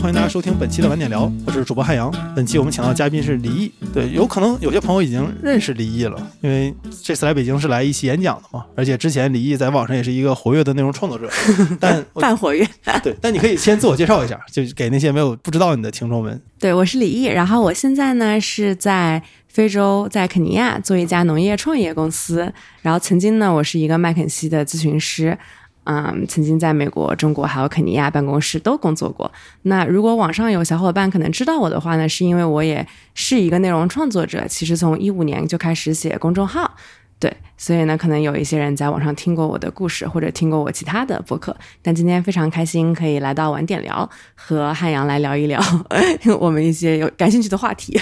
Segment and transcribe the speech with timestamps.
[0.00, 2.12] 欢迎大家收听本期的晚点聊，我是主播汉阳。
[2.34, 6.72] 本期我们请到的嘉宾是李毅，对，有可能有些朋友已经认识李毅了，因为
[7.02, 11.28] 这次来北京是来一期演讲的嘛，而且之前李毅在网上也是一个活跃的内容创作者，
[11.80, 12.66] 但半活跃。
[13.02, 16.40] 对，但你可以先自我介绍一下，就给那些没有不知道你的听众们。
[16.60, 22.52] 对，我是李毅，然后我现在呢是在非洲，在肯尼亚做一家农业创业公司，
[22.82, 25.36] 然后曾经呢我是一个麦肯锡的咨询师。
[25.90, 29.32] 嗯，曾经在美国、中国还有肯尼亚办公室都工作过。
[29.62, 34.46] 那如果网上有小伙伴可能知道我的话呢，是因为我也是一个内容创作者。
[34.46, 36.76] 其实从一五年就开始写公众号，
[37.18, 41.56] 对，所以呢，可能有一些人在网上听过我的故事，或者听过我其他的播客。
[41.80, 45.58] 但今天非常开心可以来到晚点聊，和汉阳来聊一聊
[46.38, 47.98] 我们一些有感兴趣的话题。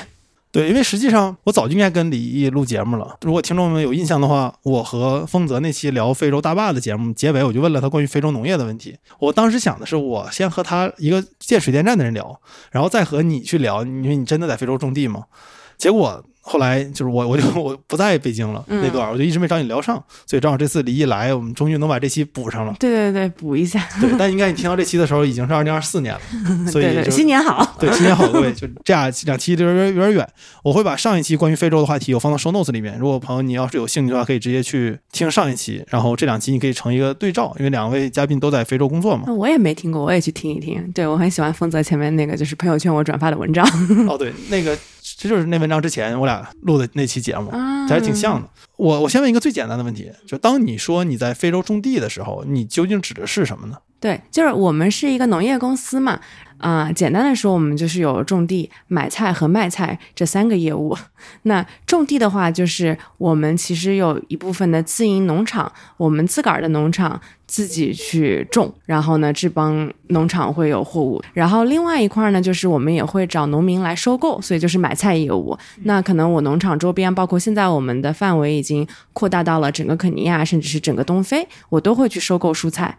[0.53, 3.19] 对，因为实际上我早就应该跟李毅录节目了。
[3.23, 8.97] 如果听众们有印象的话，我和丰泽那期聊非洲大坝的节目结尾，我就问了他关于非洲农业的问题。
[9.19, 15.25] 我当时想的是，我先和他一个建水电站的人聊，然后再和你去聊，你说你真的在非洲种地吗？
[15.77, 16.25] 结果。
[16.49, 22.73] 后来就是我，我就我不在北京了那段，我就一直没找你聊上，所以正好这次李毅来，我们终于能把这期补上了。
[22.79, 23.85] 对对对，补一下。
[24.01, 26.21] 对，但应该你听到这期的时候已经是二零二四年了，
[26.71, 27.67] 所以新年好。
[27.81, 30.29] 对，新年好，各位，就这样两期有点有点远，
[30.63, 39.25] 我会把上一期关于非洲的话题我放到 show notes 里面，如果朋友你要是有兴趣的话，可以直接去听上一期，然后这两期你可以成一个对照，因为两位嘉宾都在非洲工作嘛。
[39.35, 40.81] 我也没听过，我也去听一听。
[40.95, 43.67] 对我很喜欢丰泽前面那个就是朋友圈我转发的文章。
[44.09, 44.79] 哦，对，那个。
[45.19, 47.51] 这就是那文章之前我俩录的那期节目，
[47.89, 48.47] 还是挺像的。
[48.77, 53.79] 我我先问一个最简单的问题，就当你说你在非洲种地的时候，你究竟指的是什么呢？
[53.99, 56.21] 对，就是我们是一个农业公司嘛。
[56.59, 60.97] 啊，简单的说，我们就是有种地、买菜和卖菜这三个业务。
[61.43, 71.23] 那种地的话，就是我们其实有一部分的自营农场，我们自个儿的农场自己去种，然后呢，这帮农场会有货物。
[71.35, 75.57] 然后另外一块呢，就是我们也会找农民来收购，所以就是买菜业务。
[75.83, 82.97] 那可能我农场周边，包括现在我们的范围已经扩大到了整个肯尼亚，甚至是整个东非，我都会去收购蔬菜。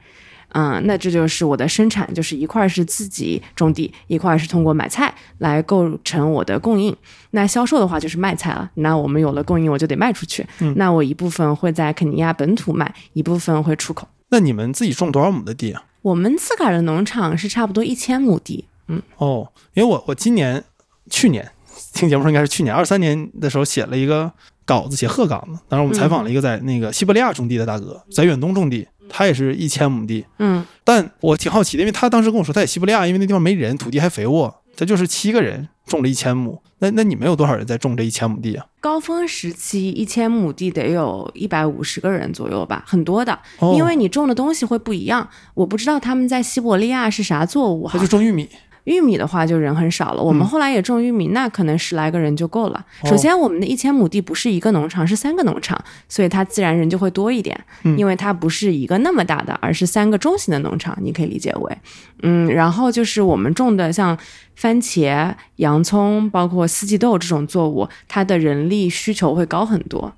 [0.49, 6.95] 嗯，那这就是我的生产，就是一块是自己种地，一块是通过买菜来构成我的供应。
[7.31, 8.69] 那销售的话就是卖菜了。
[8.75, 10.45] 那我们有了供应，我就得卖出去。
[10.75, 14.07] 那我一部分会在肯尼亚本土卖，一部分会出口。
[14.29, 15.83] 那你们自己种多少亩的地啊？
[16.01, 18.65] 我们自个儿的农场是差不多一千亩地。
[18.87, 20.63] 嗯，哦，因为我我今年、
[21.09, 21.51] 去年
[21.93, 24.31] 听节目说应该是去年二三年的时候写了一个
[24.65, 25.59] 稿子，写鹤岗的。
[25.67, 28.87] 当时我们采访了一个在那个西伯利亚种地的大哥，在远东种地。
[29.09, 36.61] 他也是一千亩地，嗯，但我挺好奇的，因为他当时跟我说他在西伯利亚，因为那地方没人，土地还肥沃，他就是七个人种了一千亩。
[36.79, 38.63] 那那你们有多少人在种这一千亩地啊？
[38.79, 43.39] 高峰时期一千亩地得有一百五十个人左右吧，很多的，
[43.75, 45.27] 因为你种的东西会不一样。
[45.55, 48.47] 我不知道他们在西伯利亚是啥作物，他就种玉米。
[48.87, 52.85] 玉米的话就人很少了，我们后来也种玉米，那可能十来个人就够了。
[53.03, 55.77] 首先，我们的一千亩地不是一个农场，是三个农场，
[56.07, 57.59] 所以它自然人就会多一点，
[57.97, 61.77] 因为它不是一个那么大的，而是三个中型的农场，你可以理解为，
[62.23, 64.17] 嗯，然后就是我们种的像
[64.55, 70.13] 番茄、洋葱，包括四季豆这种作物，它的人力需求会高很多。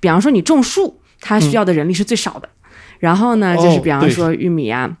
[0.00, 2.48] 比方说你种树，它需要的人力是最少的。
[3.00, 4.96] 然后呢，就是比方说玉米啊。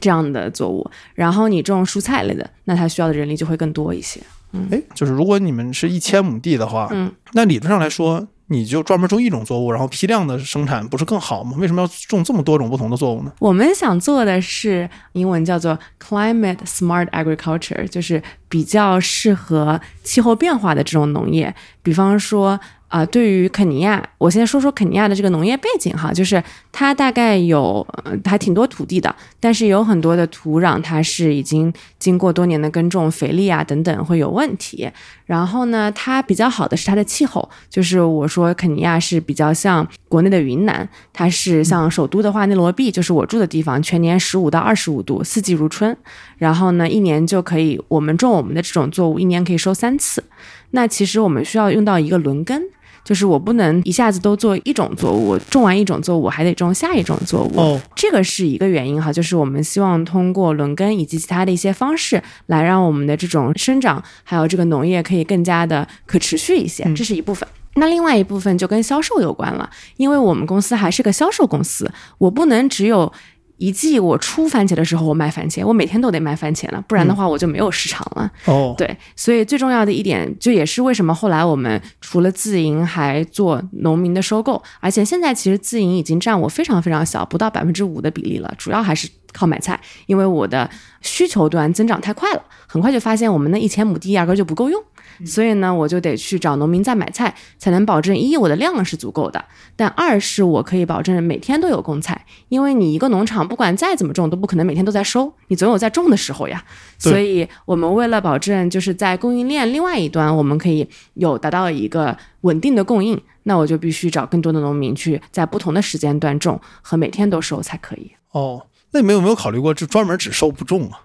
[0.00, 4.20] 这样的作物，然后你种蔬菜类的，那它需要的人力就会更多一些。
[4.52, 11.56] 嗯哎，就是如果你们是一千亩地的话，嗯，那理论上来说，你就专门种一种作物，然后批量的生产，不是更好吗？
[11.58, 13.32] 为什么要种这么多种不同的作物呢？
[13.40, 22.58] 我们想做的是英文叫做 climate smart agriculture，就是比较适合气候变化的这种农业，比方说。
[22.96, 26.42] 啊，对于肯尼亚，我先说说肯尼亚的这个农业背景哈，就是
[26.72, 27.86] 它大概有
[28.24, 34.90] 还挺多土地的，但是有很多的土壤它是已经经过多年的耕种，肥力啊等等会有问题。
[35.26, 45.94] 然后呢，它比较好的是它的气候，就是我说肯尼亚是比较像国内的云南，它是像首都的话，内罗毕就是我住的地方，全年十五到二十五度，四季如春。
[46.38, 50.24] 然后呢，一年就可以我们种我们的这种作物，一年可以收三次。
[50.70, 52.62] 那其实我们需要用到一个轮耕。
[53.06, 57.56] 就是我不能一下子都做一种作物，种完一种作物还得种下一种作物。
[57.56, 67.48] 哦，这个是一个原因哈，就是我们希望通过轮耕以及其他的一些方式，来让我们的这种生长还有这个农业可以更加的可持续一些，这是一部分。
[67.76, 71.88] 那另外一部分就跟销售有关了，因为我们公司还是个销售公司，
[72.18, 73.12] 我不能只有。
[73.58, 78.30] 一季我出番茄的时候我卖番茄，我每天都得卖番茄了，不然的话我就没有市场了。
[78.44, 90.68] 哦，对，所以最重要的一点，就也是为什么后来我们除了自营还做农民的收购，而且现在其实自营已经占我非常非常小，不到百分之五的比例了，主要还是靠买菜，因为我的
[91.00, 94.82] 需求端增长太快了，很快就发现我们那一千亩地压根儿就不够用。
[95.24, 99.44] 所以呢，我就得去找农民再买菜，才能保证一我的量是足够的，
[99.76, 106.64] 但二是我可以保证每天都有供菜，因为你一个农场不管再怎么种，都不可能每天都在收，你总有在种的时候呀。
[106.98, 118.12] 所以我们为了保证就是在供应链另外一端，我们可以有达到一个稳定的供应，那我就必须找更多的农民去在不同的时间段种和每天都收才可以。
[118.32, 121.00] 哦，那你们有没有考虑过，就专门只收不种啊？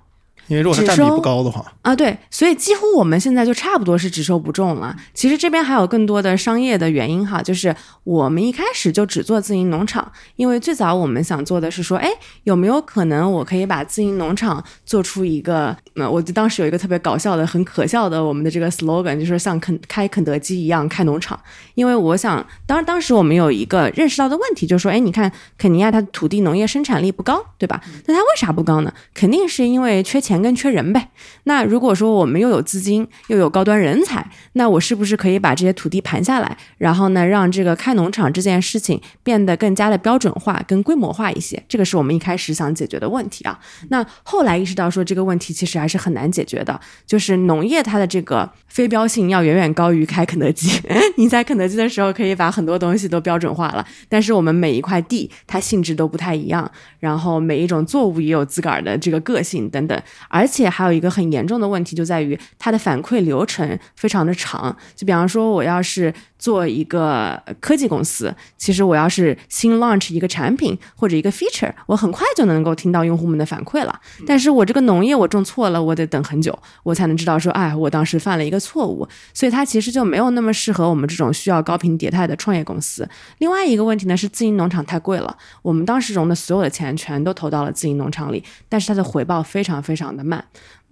[0.48, 4.96] 因为如果它占比不高的话，啊，对，所以几乎我们现在就差不多是只收不种了。
[5.14, 7.74] 其实这边还有更多的商业的原因哈，就是
[8.04, 12.10] 我们一开始就只做自营农场，因为最早我们想做的是说，哎，
[12.44, 21.40] 有没有可能我可以把自营农场做出一个，呃，我就当时有一个特别搞笑的、很可笑的我们的这个 slogan，就是像肯开肯德基一样开农场，
[21.76, 27.82] 因为我想，当当时我们有一个认识到的问题，就是说，哎，你看肯尼亚它土地农业生产力不高，对吧？
[28.06, 28.94] 那它为啥不高呢？
[29.14, 31.10] 肯定是因为缺钱钱跟缺人呗。
[31.44, 41.62] 那如果说我们又有资金，又有高端人才，那我是不是可以把这些土地盘下来，然后呢，让这个开农场这件事情变得更加的标准化、跟规模化一些？
[41.68, 43.60] 这个是我们一开始想解决的问题啊。
[43.90, 50.70] 那后来意识到说这个问题其实还是很难解决的，就是农业它的这个非标性要远远高于开肯德基。
[51.18, 56.70] 你在肯德基的时候可以把很多东西都标准化了，但是我们每一块地它性质都不太一样，
[57.00, 64.76] 然后每一种作物也有自个儿的这个个性等等，而且还有一个很严重的问题就在于它的反馈流程非常的长。
[64.96, 74.02] 就比方说，我要是做一个科技公司，其实我要是新 launch 一个产品或者一个 feature，我很快就能够听到用户们的反馈了。
[74.26, 79.08] 但是我这个农业我种错了，我得等很久，我才能知道说，哎，我当时犯了一个错误。
[79.36, 83.08] 所以它其实就没有那么适合我们这种需要高频迭代的创业公司。
[83.38, 90.44] 另外一个问题呢是自营农场太贵了，我们当时融的所有的钱全都投到了自营农场里，但是它的回报非常非常的慢。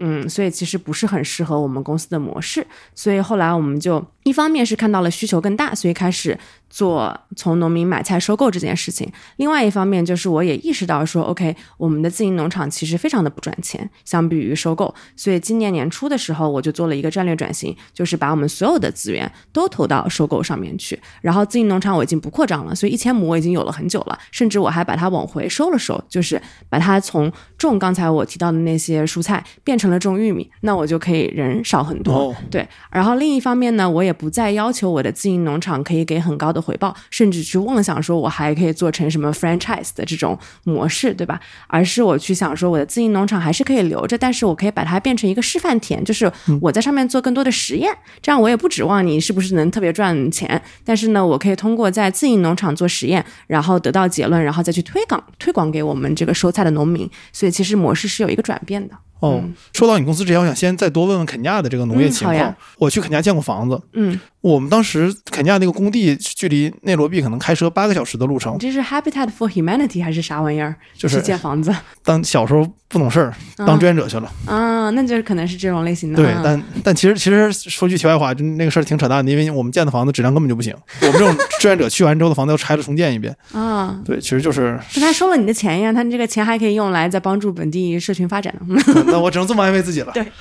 [0.02, 6.38] 嗯，所以其实不是很适合我们公司的模式，所以后来我们就一方面是看到了需求更大，所以开始
[6.70, 9.08] 做从农民买菜收购这件事情；
[9.38, 21.00] 另外一方面就是我也意识到说，OK，我们的自营农场其实非常的不赚钱，相比于收购，所以今年年初的时候我就做了一个战略转型，就是把我们所有的资源都投到收购上面去。
[21.22, 32.14] 然后自营农场我已经不扩张了，所以一千亩我已经有了很久了，甚至我还把它往回收了收，就是把它从种刚才我提到的那些蔬菜变成了种玉米，那我就可以人少很多。
[32.14, 41.40] 哦对，然后另一方面呢，我也不再要求我的自营农场可以给很高的回报，甚至去妄想说我还可以做成什么 franchise 的这种模式，对吧？
[41.68, 46.32] 而是我去想说我的自营农场还是可以留着，但是我可以把它变成一个示范田，就是
[46.62, 58.96] 我在上面做更多的实验，这样我也不指望你是不是能特别赚钱，但是呢，我可以通过在自营农场做实验，然后得到结论，然后再去推广推广给我们这个收菜的农民，所以其实模式是有一个转变的。
[59.20, 59.44] 哦，
[59.74, 62.38] 说到你公司之前，我想先再多问问肯尼亚的这个农业情况。
[62.38, 68.60] 嗯我去肯尼亚见过房子，嗯，我们当时肯尼亚那个工地距离内罗毕可能开车八个小时的路程你。
[68.60, 70.76] 这是 Habitat for Humanity 还是啥玩意儿？
[70.98, 74.32] 就是去建房子当小时候不懂事儿，当志愿者去了。
[74.46, 76.16] 啊，那就是可能是这种类型的。
[76.16, 80.74] 对，啊但但其实其实说句题外话，就那个事儿挺扯淡的，因为我们建的房子质量根本就不行。
[81.02, 83.36] 我们这种志愿者去完之后的房子要拆了重建一遍。
[83.52, 88.56] 啊，对，其实就是，那他收了你的钱呀，他这个钱还可以用来再帮助本地社群发展。
[89.12, 90.12] 那我只能这么安慰自己了。
[90.14, 90.26] 对，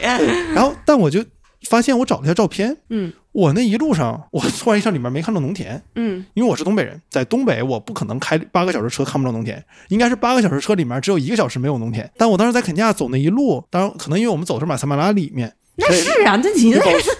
[0.55, 1.25] 然后，但我就
[1.69, 12.11] 发现我找了一下照片，嗯我那一路上，我突然一上里面没看到农田，嗯因为我是东北人，在东北我不可能开八个小时车看不到农田，应该是八个小时车里面只有一个小时没有农田。
[12.17, 17.11] 但我当时在肯尼亚走那一路，当然可能因为我们走的是马赛马拉里面，那是啊，那你那是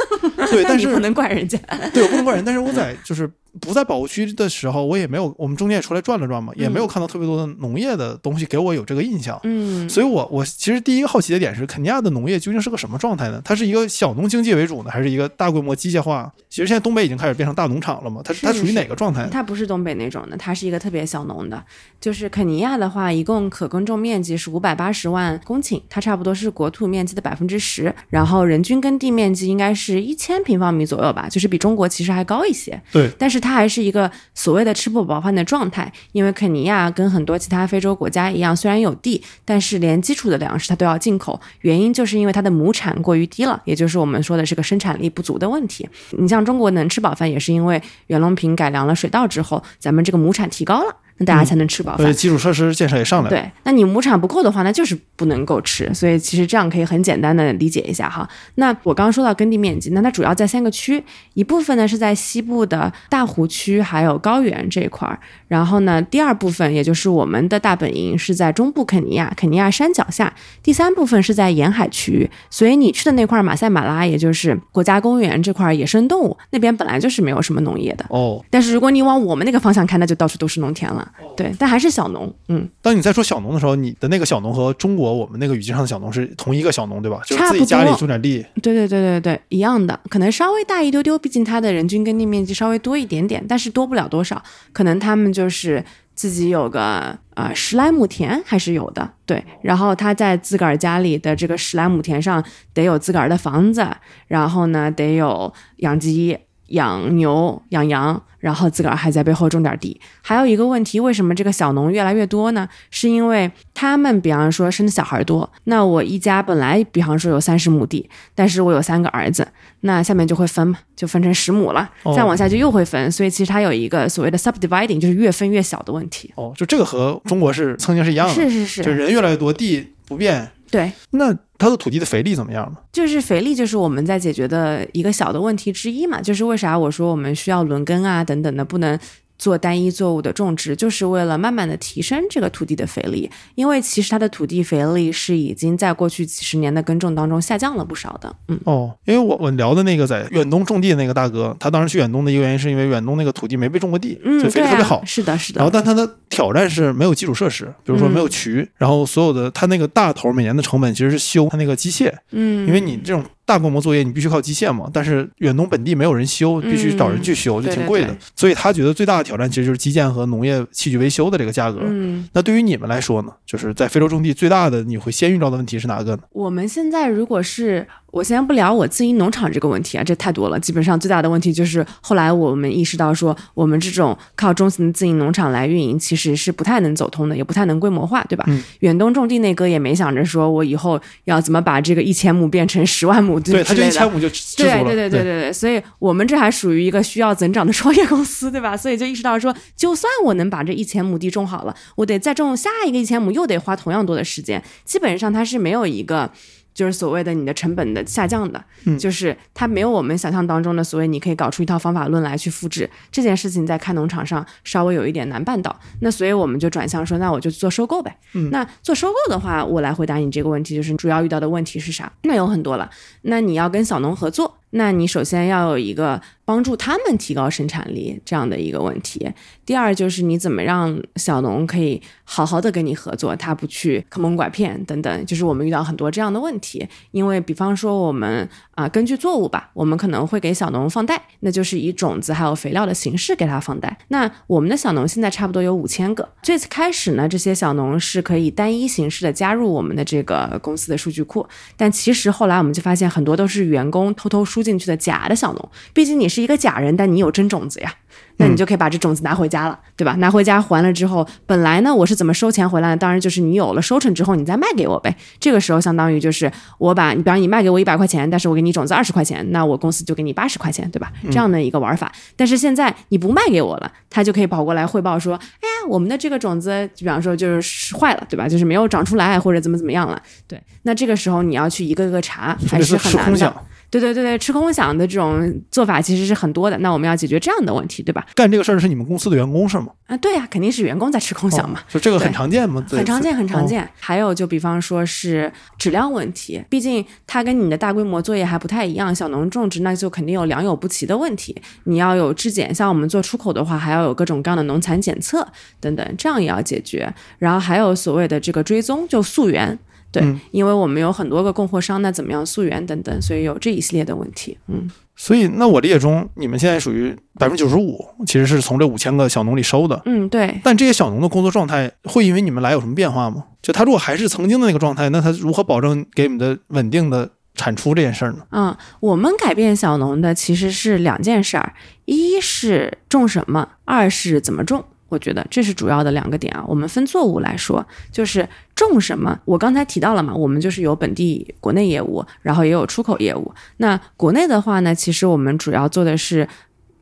[0.51, 1.59] 对，但是 你不能怪人家。
[1.93, 9.39] 对我不能怪人，但是我在就是不在保护区的时候，我也没有，我们中间也出来转了转嘛，也没有看到特别多的农业的东西给我有这个印象。
[9.45, 13.41] 嗯所以我我其实第一个好奇的点是，肯尼亚的农业究竟是个什么状态呢？
[13.45, 16.31] 它是一个小农经济为主呢，还是一个大规模机械化？
[16.49, 19.29] 其实现在东北已经开始变成大农场了嘛，它是它属于哪个状态？
[19.31, 21.63] 它不是东北那种的，它是一个特别小农的。
[22.01, 32.81] 就是肯尼亚的话，一共可耕种面积是五百八十万公顷，它差不多是国土面积的百分之十，然后人均耕地面积应该是一千平方米左右吧，就是比中国其实还高一些。
[32.93, 45.89] 对，但是它还是一个所谓的吃不饱饭的状态，因为肯尼亚跟很多其他非洲国家一样，虽然有地，但是连基础的粮食它都要进口，原因就是因为它的亩产过于低了，也就是我们说的这个生产力不足的问题。
[46.11, 50.97] 你像中国能吃饱饭，也是因为袁隆平改良了水稻之后，咱们这个亩产提高了。
[51.19, 52.07] 那大家才能吃饱饭。
[52.07, 53.31] 对，基础设施建设也上来了。
[53.31, 55.93] 对，那你亩产不够的话，那就是不能够吃。
[55.93, 58.29] 所以其实这样可以很简单的理解一下哈。
[58.55, 61.03] 那我刚刚说到耕地面积，那它主要在三个区，
[61.35, 70.33] 一部分呢是在西部的大湖区还有高原这一块儿，然后呢第二部分也就是我们的大本营是在中部肯尼亚，肯尼亚山脚下，
[70.63, 72.31] 第三部分是在沿海区域。
[72.51, 78.05] 所以你去的那块马赛马拉，也就是国家公园这块野生动物那边本来就是没有什么农业的。
[78.11, 81.08] 哦，但是如果你往我们那个方向看，那就到处都是农田了。
[81.37, 82.33] 对，但还是小农。
[82.49, 87.21] 嗯，当你在说小农的时候，你的那个小农和中国我们那个语境上的小农是同一个小农，对吧？
[87.27, 88.45] 就是自己家里种点地。
[88.63, 94.43] 对对对对对，一样的，可能稍微大一丢丢，毕竟它的人均耕地面积稍微多一点点，但是多不了多少。
[94.73, 95.85] 可能他们就是
[96.15, 99.45] 自己有个啊、呃十来亩田还是有的，对。
[99.63, 102.43] 然后他在自个儿家里的这个十来亩田上
[102.75, 103.87] 得有自个儿的房子，
[104.27, 106.37] 然后呢得有养鸡、
[106.69, 110.01] 养牛、养羊，然后自个儿还在背后种点地。
[110.23, 112.69] 还有一个问题，为什么这个小农越来越多呢？
[112.91, 119.47] 是因为他们比方说生的小孩多，那我一家本来比方说有三十亩地，但是我有三个儿子，
[119.81, 126.33] 那下面就会分嘛，就分成十亩了，哦再往下就又会分，所以其实它有一个所谓的 subdividing，就是越分越小的问题。
[126.37, 130.51] 哦，就这个和中国是曾经是一样的，是是是，就人越来越多，地不变。
[130.71, 132.79] 对，那它的土地的肥力怎么样呢？
[132.93, 136.21] 就是肥力，就是我们在解决的一个小的问题之一嘛。
[136.21, 138.99] 就是为啥我说我们需要轮耕啊等等的，不能
[139.39, 143.31] 做单一作物的种植，就是为了慢慢的提升这个土地的肥力。
[143.55, 148.35] 因为其实它的土地肥力是已经在过去几十年的耕种当中下降了不少的。
[148.49, 155.05] 嗯，哦，因为我我聊的那个在远东种地的那个大哥，他当时去远东的一个原因是因为远东那个土地没被种过地，嗯，所以肥力特别好。
[155.05, 168.17] 是的，是的然后，但他的挑战是没有基础设施，比如说没有渠，然后所有的他那个大头每年的成本其实是修他那个机械，嗯，因为你这种大规模作业你必须靠机械嘛，但是远东本地没有人修，必须找人去修，就挺贵的对。
[168.37, 171.81] 所以他觉得最大的挑战其实就是基建和农业器具维修的这个价格。
[171.83, 176.23] 嗯，那对于你们来说呢，就是在非洲种地最大的你会先遇到的问题是哪个呢？
[176.33, 180.59] 我们现在如果是我先不聊我自营农场这个问题啊，这太多了。
[180.59, 188.45] 基本上最大的问题就是后来我们意识到说，我们这种靠中型自营农场来运营，其实是不太能走通的，也不太能规模化，对吧？
[188.49, 193.75] 嗯远东种地那哥也没想着说我以后要怎么把这个一千亩变成十万亩对，他。
[193.75, 194.85] 就一千亩就知足了。
[194.85, 198.77] 对对对对对对，所以我们这还属于一个需要增长的创业公司，对吧？
[198.77, 204.63] 所以就意识到说，就算我能把这一千亩地种好了，我得再种下一个一千亩，又得花同样多的时间。
[204.85, 206.31] 基本上它是没有一个。
[206.79, 215.77] 就是所谓的你的成本的下降的，嗯就是它没有我们想象当中的所谓你可以搞出一套方法论来去复制这件事情，在开农场上稍微有一点难办到。
[216.03, 218.17] 那所以我们就转向说，那我就做收购呗。
[218.35, 222.13] 嗯那做收购的话，我来回答你这个问题，就是主要遇到的问题是啥？
[222.23, 222.89] 那有很多了。
[223.23, 229.31] 那你要跟小农合作，那你首先要有一个帮助他们提高生产力这样的一个问题。
[229.65, 236.87] 第二就是你怎么让小农可以好好的跟你合作，他不去坑蒙拐骗等等，就是我们遇到很多这样的问题。
[237.11, 243.99] 因为比方说我们啊、根据作物吧，我们可能会给小农放贷，那就是以种子还有肥料的形式给他放贷。
[244.09, 246.27] 那我们的小农现在差不多有五千个。
[246.41, 251.47] 这次开始呢，这些小农是可以单一形式的加入我们的这个公司的数据库，
[251.77, 255.71] 但其实后来我们就发现很多都是员工偷偷输进去的假的小农。
[255.93, 257.95] 毕竟你是一个假人，但你有真种子呀。
[258.41, 260.13] 那你就可以把这种子拿回家了，对吧？
[260.15, 262.97] 拿回家还了之后，本来呢我是怎么收钱回来的？
[262.97, 265.15] 当然就是你有了收成之后，你再卖给我呗。
[265.41, 271.13] 这个时候相当于就是我把你，比方你卖给我一百块钱，但是我给你种子二十块钱，那我公司就给你八十块钱，对吧？
[271.25, 272.13] 这样的一个玩法。
[272.37, 278.49] 但是现在你不卖给我了，他就可以跑过来汇报说，哎呀，我们的这个种子，比方说就是坏了，对吧？
[278.49, 280.23] 就是没有长出来或者怎么怎么样了。
[280.47, 283.57] 对，那这个时候你要去一个个查，还是很难的。
[283.91, 286.77] 对对对对，吃空饷的这种做法其实是很多的。
[286.79, 288.27] 那我们要解决这样的问题，对吧？
[288.35, 289.89] 干这个事儿的是你们公司的员工是吗？
[290.07, 291.81] 啊，对呀、肯定是员工在吃空饷嘛。
[291.81, 292.85] 哦就这个很常见吗？
[292.91, 293.89] 很常见，很常哦见。
[293.99, 301.57] 还有就比方说是质量问题，毕竟它跟你的大规模作业还不太一样，小农种植那就肯定有良莠不齐的问题。
[301.85, 305.47] 你要有质检，像我们做出口的话，还要有各种各样的农残检测
[305.81, 307.13] 等等，这样也要解决。
[307.39, 309.79] 然后还有所谓的这个追踪，就溯源。
[310.11, 314.57] 对，嗯因为我们有很多个供货商，那怎么样溯源等等，所以有这一系列的问题。
[314.69, 320.01] 嗯，所以，那我理解中，你们现在属于百分之九十五，其实是从这五千个小农里收的。
[320.07, 323.45] 嗯，对，但这些小农的工作状态会因为你们来有什么变化吗？
[323.61, 328.39] 就他如果还是曾经的那个状态，那他如何保证给你们的稳定的产出这件事儿呢？
[328.53, 331.75] 嗯，我们改变小农的其实是两件事儿，
[332.07, 334.85] 一是种什么，二是怎么种。
[335.09, 336.65] 我觉得这是主要的两个点啊。
[336.67, 343.53] 我们分作物来说，就是种什么，我刚才提到了嘛，我们就是有本地国内业务，然后也有出口业务。
[343.79, 346.49] 那国内的话呢，其实我们主要做的是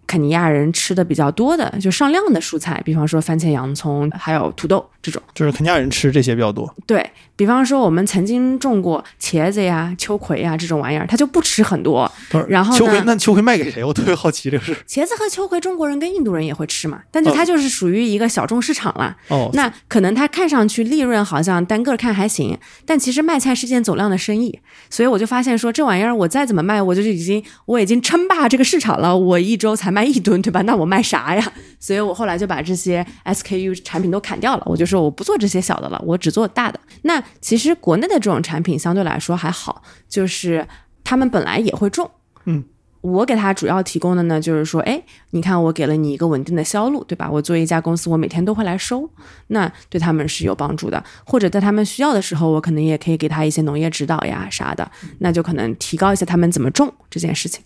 [0.06, 5.20] 肯尼亚人吃的比较多的，就上量的蔬菜，比方说番茄、洋葱，还有土豆这种。
[5.34, 6.72] 就是肯尼亚人吃这些比较多。
[6.86, 12.10] 对比方说，我们曾经种过茄子呀、秋葵呀这种玩意儿，他就不吃很多。
[12.48, 13.84] 然后呢秋葵那秋葵卖给谁？
[13.84, 14.74] 我特别好奇这个事。
[14.88, 19.14] 茄子和秋葵，中国人跟印度人也会吃嘛，但是它就是属于一个小众市场了。
[19.28, 30.62] 哦，那可能它看上去利润好像单个看还行，但其实卖菜是件走量的生意，所以我就发现说这玩意儿我再怎么卖，我就已经我已经称霸这个市场了，我一周才卖一吨，对吧？
[30.62, 31.52] 那我卖啥呀？
[31.78, 36.80] 所以我后来就把这些 SKU 产品都砍掉了，我就说我不做这些小的了，我只做大的。
[37.02, 40.66] 那其实国内的这种产品相对来说还好，就是
[41.04, 42.10] 他们本来也会种，
[42.44, 42.64] 嗯。
[43.02, 47.30] 我给他主要提供的呢，就是说，哎，你看我给了你一个稳定的销路，对吧？
[47.30, 49.08] 我作为一家公司，我每天都会来收，
[49.48, 51.04] 那对他们是有帮助的。
[51.24, 54.90] 或者在他们需要的时候，我可能也可以给他一些农业指导呀啥的，
[55.20, 57.62] 那就可能提高一下他们怎么种这件事情，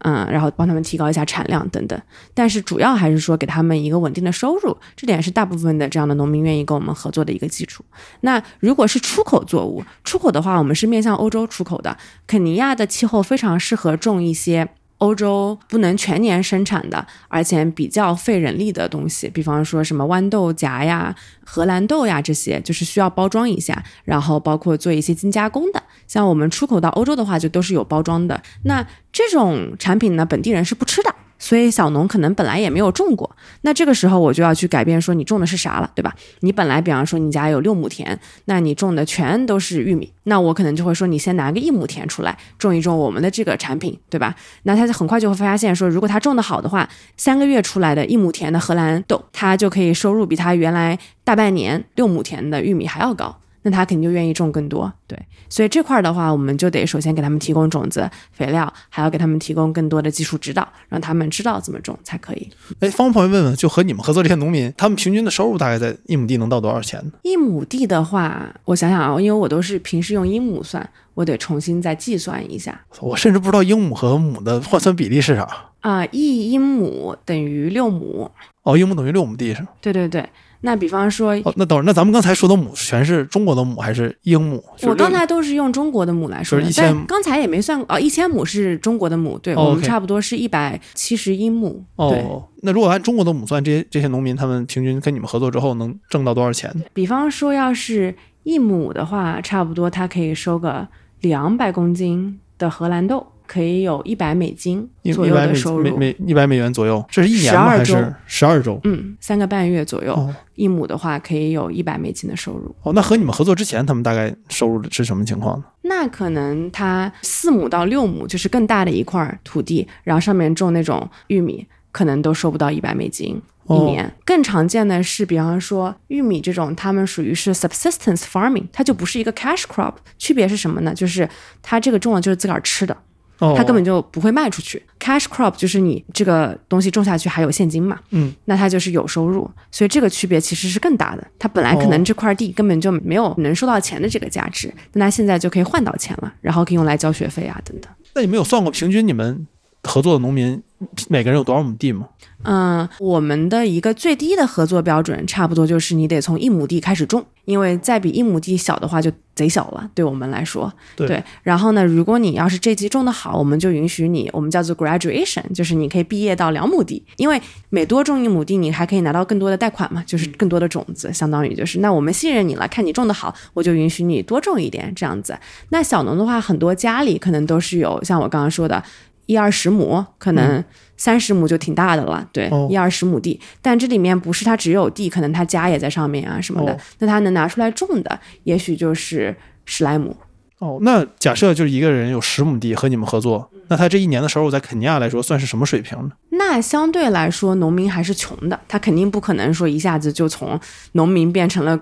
[0.00, 2.00] 嗯，然后帮他们提高一下产量等等。
[2.34, 7.84] 但是主要还是说给他们一个稳定的收入，这点是大部分的这样的农民愿意跟我们合作的一个基础。
[8.20, 11.96] 那如果是出口作物，出口的话，我们是面向欧洲出口的。
[12.26, 14.68] 肯尼亚的气候非常适合种一些。
[15.02, 21.12] 欧洲不能全年生产的，而且比较费人力的东西，比方说什么豌豆荚呀、
[21.44, 25.82] 荷兰豆呀这些，就是需要包装一下，然后包括做一些精加工的。
[26.06, 28.40] 像我们出口到欧洲的话，就都是有包装的。
[28.62, 31.12] 那这种产品呢，本地人是不吃的。
[31.42, 33.28] 所以小农可能本来也没有种过，
[33.62, 36.14] 那这个时候我就要去改变，说你种的是啥了，对吧？
[36.40, 44.32] 你本来比方说你家有六亩田，那你种的全都是玉米，那我可能就会说你先拿个一亩田出来种一种我们的这个产品，对吧？
[44.62, 53.41] 那他就很快就会发现说，如果他种的好的话，三个月出来的一亩田的荷兰豆，他就可以收入比他原来大半年六亩田的玉米还要高。
[53.62, 55.16] 那他肯定就愿意种更多，对，
[55.48, 62.50] 所以这块的话，我们就得首先给他们提供种子、肥料，还要给他们提供更多的技术指导，让他们知道怎么种才可以。
[62.80, 67.12] 哎，方朋友问问，就和你们合作这些农民，他们平均的收入大概在一亩地能到多少钱呢？
[67.22, 75.48] 一亩地的话，我想想啊，因为我都是平时用英亩算，我得重新再计算一下我甚至不知道英亩和亩的换算比例是啥。
[75.82, 78.30] 啊，一英亩等于六亩，
[78.62, 79.68] 哦，英亩等于六亩地是吗？
[79.80, 80.28] 对对对。
[80.64, 84.62] 那比方说，哦，那等会儿，那咱们刚才说的亩全是中国的亩还是英亩？
[84.76, 92.20] 就是我刚才都是用中国的亩来说的，就是但刚才也没算哦，一千亩是中国的亩，对、哦我们差不多是一百七十英亩，对。
[92.20, 96.72] 哦，那如果按中国的亩算，这些这些农民他们平均跟你们合作之后能挣到多少钱？
[96.94, 100.86] 比方说，要是一亩的话，差不多他可以收个
[101.22, 105.84] 两百公斤的荷兰豆，可以有一百美金左右的收入。
[105.84, 108.80] 每每一百美元左右，这是一年吗？12还周是十二周？
[108.84, 112.74] 嗯，三个半月左右，哦一亩的话可以有一百美金的收入。
[112.82, 115.64] 哦，那和你们合作之前，他们大概收入是什么情况呢？
[115.82, 123.40] 那可能他四亩到六亩就是更大的一块土地，然后上面种那种玉米，可能都收不到一百美金。
[123.68, 129.94] 一哦年、更常见的是，比方说玉米这种，他们属于是 subsistence farming，它就不是一个 cash crop。
[130.18, 130.92] 区别是什么呢？
[130.92, 131.28] 就是
[131.62, 132.98] 它这个种的就是自个儿吃的，哦，
[133.38, 134.82] 它根本就不会卖出去。
[135.00, 141.26] Cash crop 就是你这个东西种下去还有现金嘛，嗯，那它就是有收入，所以这个区别其实是更大的。
[141.38, 147.90] 它本来可能哦这块地根本就没有能收到钱的这个价值，但它现在就可以换到钱了，然后可以用来交学费啊等等。
[148.14, 149.46] 那你没有算过平均你们
[149.82, 150.62] 合作的农民
[151.08, 152.08] 每个人有多少亩地吗？
[152.44, 160.72] 嗯，我们的一个最低的合作标准，差不多就是你得从一亩地开始种，因为再比一亩地小的话就贼小了，对我们来说。
[160.96, 167.40] 对然后呢，如果你要是这季种的好，我们就允许你，我们叫做 graduation，就是你可以毕业到两亩地，因为
[167.70, 175.38] 每多种一亩地，你还可以拿到更多的贷款嘛，就是更多的种子，相当于就是，那我们信任你了，看你种的好，我就允许你多种一点这样子。
[175.68, 178.82] 那小农的话，很多家里可能都是有像我刚刚说的。
[179.26, 180.62] 一二十亩，可能
[180.96, 183.38] 三十亩就挺大的了，对哦，一二十亩地。
[183.60, 186.78] 但这里面不是他只有地，可能他家也在上面啊什么的哦。
[186.98, 190.16] 那他能拿出来种的，也许就是十来亩。
[190.58, 196.12] 哦，那假设就是一个人有十亩地和你们合作，那他这一年的收入在肯尼亚来说算是什么水平呢？
[196.30, 200.58] 那相对来说，农民还是穷的，他肯定不可能说一下子就从
[200.92, 201.76] 农民变成了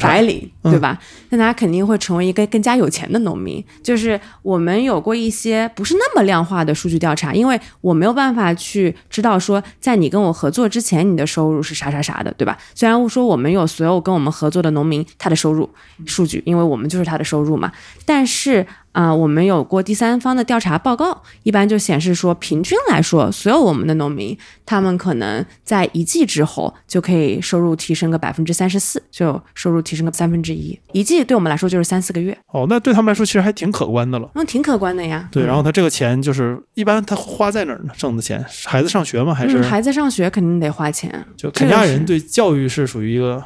[0.00, 0.98] 白领，嗯对吧？
[1.30, 3.62] 那他肯定会成为一个更加有钱的农民。
[3.82, 12.56] 就是我们有过一些不是那么量化的数据调查，因为我没有办法去知道说，在你跟我合作之前，你的收入是啥啥啥的，对吧？
[12.74, 15.68] 虽然说我们有所有跟我们合作的农民他的收入
[16.06, 17.72] 数据，因为我们就是他的收入嘛，
[18.06, 18.66] 但是。
[18.94, 30.78] 啊、我们有过第三方的调查报告，一般就显示说，平均来说，所有我们的农民，他们可能在一季之后就可以收入提升个百分之三十四，就收入提升个三分之一。
[30.92, 34.30] 一季对我们来说就是三四个月，哦，那对他们来说其实还挺可观的了。
[34.36, 35.28] 嗯，挺可观的呀。
[35.32, 37.92] 对，嗯然后他这个钱就是一般他花在哪儿呢？
[37.96, 39.34] 挣的钱，孩子上学吗？
[39.34, 43.42] 还是嗯，孩子上学肯定得花钱，就肯尼亚人对教育是属于一个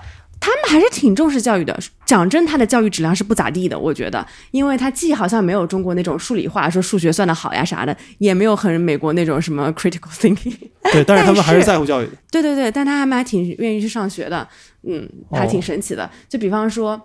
[0.48, 1.78] 他们还是挺重视教育的。
[2.06, 10.56] 讲真，他的教育质量是不咋地的，我觉得，因为他既好像没有中国那种数理化，说数学算的好呀啥的，也没有很美国那种什么 critical thinking。
[10.90, 12.08] 对，但是他们还是在乎教育。
[12.30, 14.48] 对对对，但他们还蛮挺愿意去上学的，
[14.84, 16.10] 嗯，还挺神奇的。
[16.30, 16.98] 就比方说，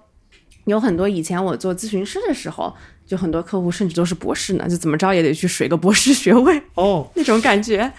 [0.65, 2.73] 有很多以前我做咨询师的时候，
[3.06, 7.91] 就很多客户甚至都是博士呢，就怎么着也得去水个博士学位哦， 那种感觉。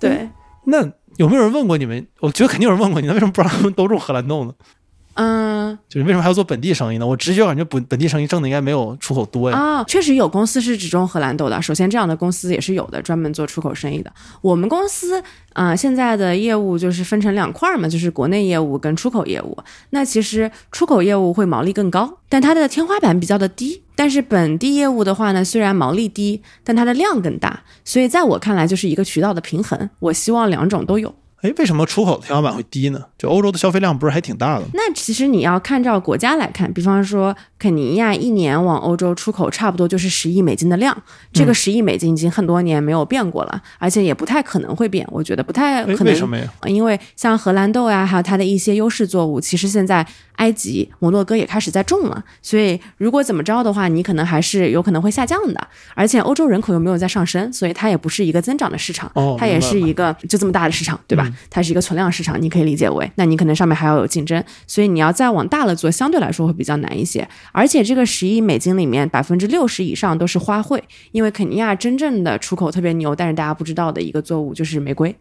[0.00, 0.28] 对，
[0.66, 0.84] 那
[1.16, 2.04] 有没有人问过你们？
[2.20, 4.52] 我觉得肯定有人问过你，那为什么不让他们都种荷兰豆呢？
[5.20, 7.06] 嗯就是为什么还要做本地生意呢？
[7.06, 9.58] 我直觉感觉本本地生意挣的应该没有出口多呀。
[9.58, 11.60] 啊，确实有公司是只种荷兰豆的。
[11.60, 14.12] 首先，这样的公司也是有的，专门做出口生意的。
[14.40, 15.20] 我们公司
[15.54, 19.58] 啊、呃现在的业务就是分成两块儿嘛，就是国内业务跟出口业务。
[19.90, 23.82] 那其实出口业务会毛利更高，但它的天花板比较的低。
[23.96, 27.64] 但是本地业务的话呢，虽然毛利低，但它的量更大。
[27.84, 29.90] 所以在我看来，就是一个渠道的平衡。
[29.98, 31.12] 我希望两种都有。
[31.40, 33.00] 哎，为什么出口的天花板会低呢？
[33.16, 34.66] 就欧洲的消费量不是还挺大的吗？
[34.74, 40.96] 那其实你要看照国家来看，比方说肯尼亚一年往欧洲出口差不多就是十亿美金的量，
[41.32, 46.12] 这个十亿美金已经很多年没有变过了，而且也不太可能会变，我觉得不太哎，可能。
[46.12, 46.44] 为什么呀？
[46.66, 50.04] 因为像荷兰豆呀，还有它的一些优势作物，其实现在
[50.36, 55.68] 埃及、摩洛哥也开始在种了，所以如果怎么着的话，你可能还是有可能会下降的。
[55.94, 61.27] 而且欧洲人口又没有在上升，所以它也不是一个增长的市场，哦它也是一个就这么大的市场，对吧？
[61.28, 67.26] 嗯它是一个存量市场，你可以理解为，那你可能上面还要有竞争，所以你要再往大了做，相对来说会比较难一些。
[67.52, 70.80] 而且这个十亿美金里面，百分之六十以上都是花卉，
[71.12, 75.14] 因为肯尼亚真正的出口特别牛，但是大家不知道的一个作物就是玫瑰。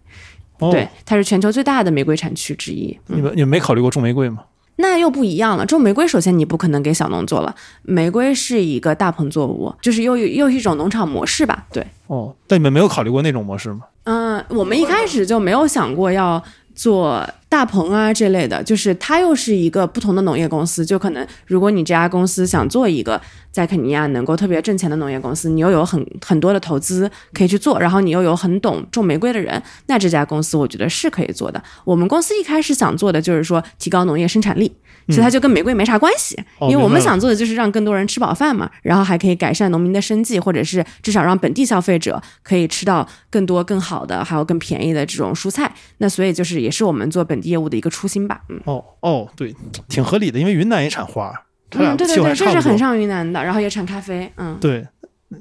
[0.59, 2.97] 哦，对，它是全球最大的玫瑰产区之一。
[3.07, 4.43] 你们你们没考虑过种玫瑰吗？
[4.77, 11.65] 那又不一样了，种玫瑰首先你不可能给小农做了，玫瑰是一个大棚作物，就是又又是一种农场模式吧？
[11.71, 13.81] 对，哦，但你们没有考虑过那种模式吗？
[14.03, 16.41] 嗯、我们一开始就没有想过要
[16.73, 23.19] 做大棚啊这类的，就是它又是一个不同的农业公司，就可能如果你这家公司想做一个
[23.51, 31.63] 在肯尼亚能够特别挣钱的农业公司，你又有很很多的投资可以去做，然后你又有很懂种玫瑰的人，那这家公司我觉得是可以做的。
[31.85, 34.71] 我们公司一开始想做的就是说提高农业生产力，
[35.07, 45.73] 其实它就跟玫瑰没啥关系，哦因为我们想做的就是让更多人吃饱饭嘛，然后还可以改善农民的生计，或者是至少让本地消费者可以吃到更多更好的，还有更便宜的这种蔬菜。
[45.99, 48.41] 那所以就是也是我们做本地业务的一个初心吧。
[48.49, 49.55] 嗯，哦哦，对，
[49.87, 51.33] 挺合理的，因为云南也产花，
[51.69, 52.77] 它俩嗯，对对对，这是很差不多。
[52.77, 54.31] 上云南的，然后也产咖啡。
[54.37, 54.87] 嗯，对，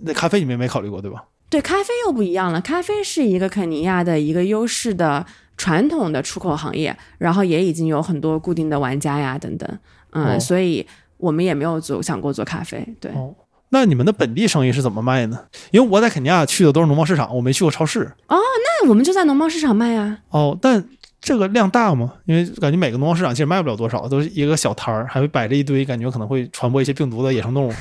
[0.02, 1.24] 那咖啡你们也没考虑过对吧？
[1.48, 5.24] 对，咖啡又不一样了，咖啡是一个肯尼亚的一个优势的
[5.56, 9.78] 传统的出口行业，然后也已经有很多固定的玩家呀等等。
[10.10, 10.84] 嗯，哦所以
[11.18, 12.84] 我们也没有做想过做咖啡。
[13.00, 13.12] 对。
[13.12, 13.32] 哦，
[13.68, 15.38] 那你们的本地生意是怎么卖呢？
[15.70, 18.00] 因为我在肯尼亚去的都是农贸市场，我没去过超市。
[18.26, 20.18] 哦那我们就在农贸市场卖啊。
[20.30, 20.84] 哦，但
[21.20, 22.12] 这个量大吗？
[22.26, 27.72] 因为感觉每个农贸市场其实卖不了多少，都是一个小摊儿，还会摆着一堆感觉可能会传播一些病毒的野生动物。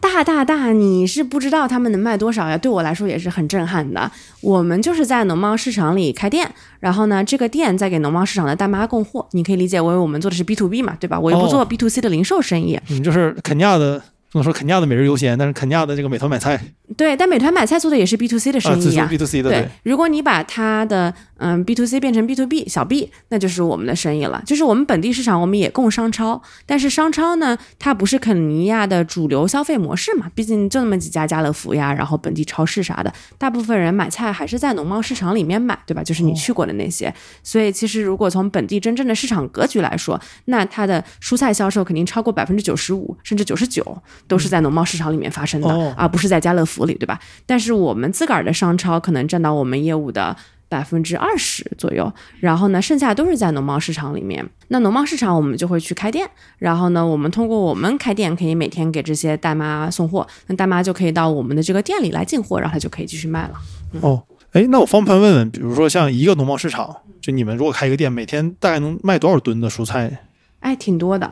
[0.00, 2.56] 大大大，你是不知道他们能卖多少呀？
[2.56, 4.10] 对我来说也是很震撼的。
[4.40, 9.26] 我们就是在农贸市场里开店，然后呢，这个店在给农贸市场的大妈供货。
[9.32, 11.18] 你可以理解为我们做的是 B to B 嘛，对吧？
[11.18, 12.78] 我又不哦做 B to C 的零售生意。
[12.86, 13.98] 你们就是肯尼亚的，
[14.30, 16.60] 不能说肯尼亚的每日优先，但是肯尼亚的这个美团买菜
[16.96, 22.84] 对，但美团买菜做的也是 B to C 的啊，生意啊、B to C 的对，如果你把它的嗯 B to C 变成 B to B 小
[22.84, 24.42] B，那就是我们的生意了。
[24.46, 36.02] 就是我们本地市场，我们也供商超，但是商超呢，它不是肯尼亚的主流消费模式嘛，毕竟就那么几家家乐福呀，然后本地超市啥的，大部分人买菜还是在农贸市场里面买，对吧？
[36.02, 37.12] 就是你去过的那些。
[37.42, 43.84] 所以其实如果从本地真正的市场格局来说，那它的蔬菜销售肯定超过百分之九十五甚至九十九
[44.28, 47.18] 都是在农贸市场里面发生的，哦而不是在家乐福里，对吧？
[47.46, 50.36] 但是我们自个儿的商超可能占到我们业务的
[50.68, 54.44] 百分之二十左右，然后呢，剩下都是在农贸市场里面。
[54.68, 63.54] 那农贸市场我们就会去开店，然后呢，我们通过我们开店可以每天给这些大妈送货，那大妈就可以到我们的这个店里来进货，然后她就可以继续卖了。
[64.00, 64.22] 哦。
[64.52, 70.26] 哎，那我方不方便问问，比如说像一个农贸市场，就你们如果开一个店，每天大概能卖多少吨的蔬菜？
[70.60, 71.28] 哎，挺多的，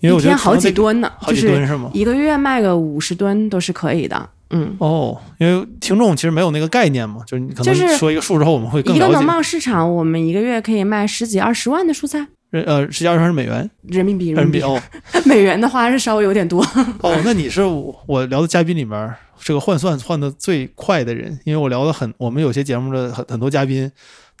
[0.00, 1.88] 因为我觉得一天好几吨呢，好就是几吨是吗？
[1.94, 4.28] 一个月卖个五十吨都是可以的。
[4.52, 9.24] 嗯，哦，因为听众其实没有那个概念嘛，就是你可能说一个数之后，我们会更一个农。
[9.24, 12.26] 贸市场，我们一个月可以卖十几二十万的蔬菜。
[12.50, 14.78] 人呃，十几二十是美元，人民币，人民币哦
[15.24, 16.62] 美元的话是稍微有点多。
[17.00, 23.90] 哦，那你是我我聊的嘉宾里面这个换算换的最快的人，因为我聊的很，我们有些节目的很很多嘉宾，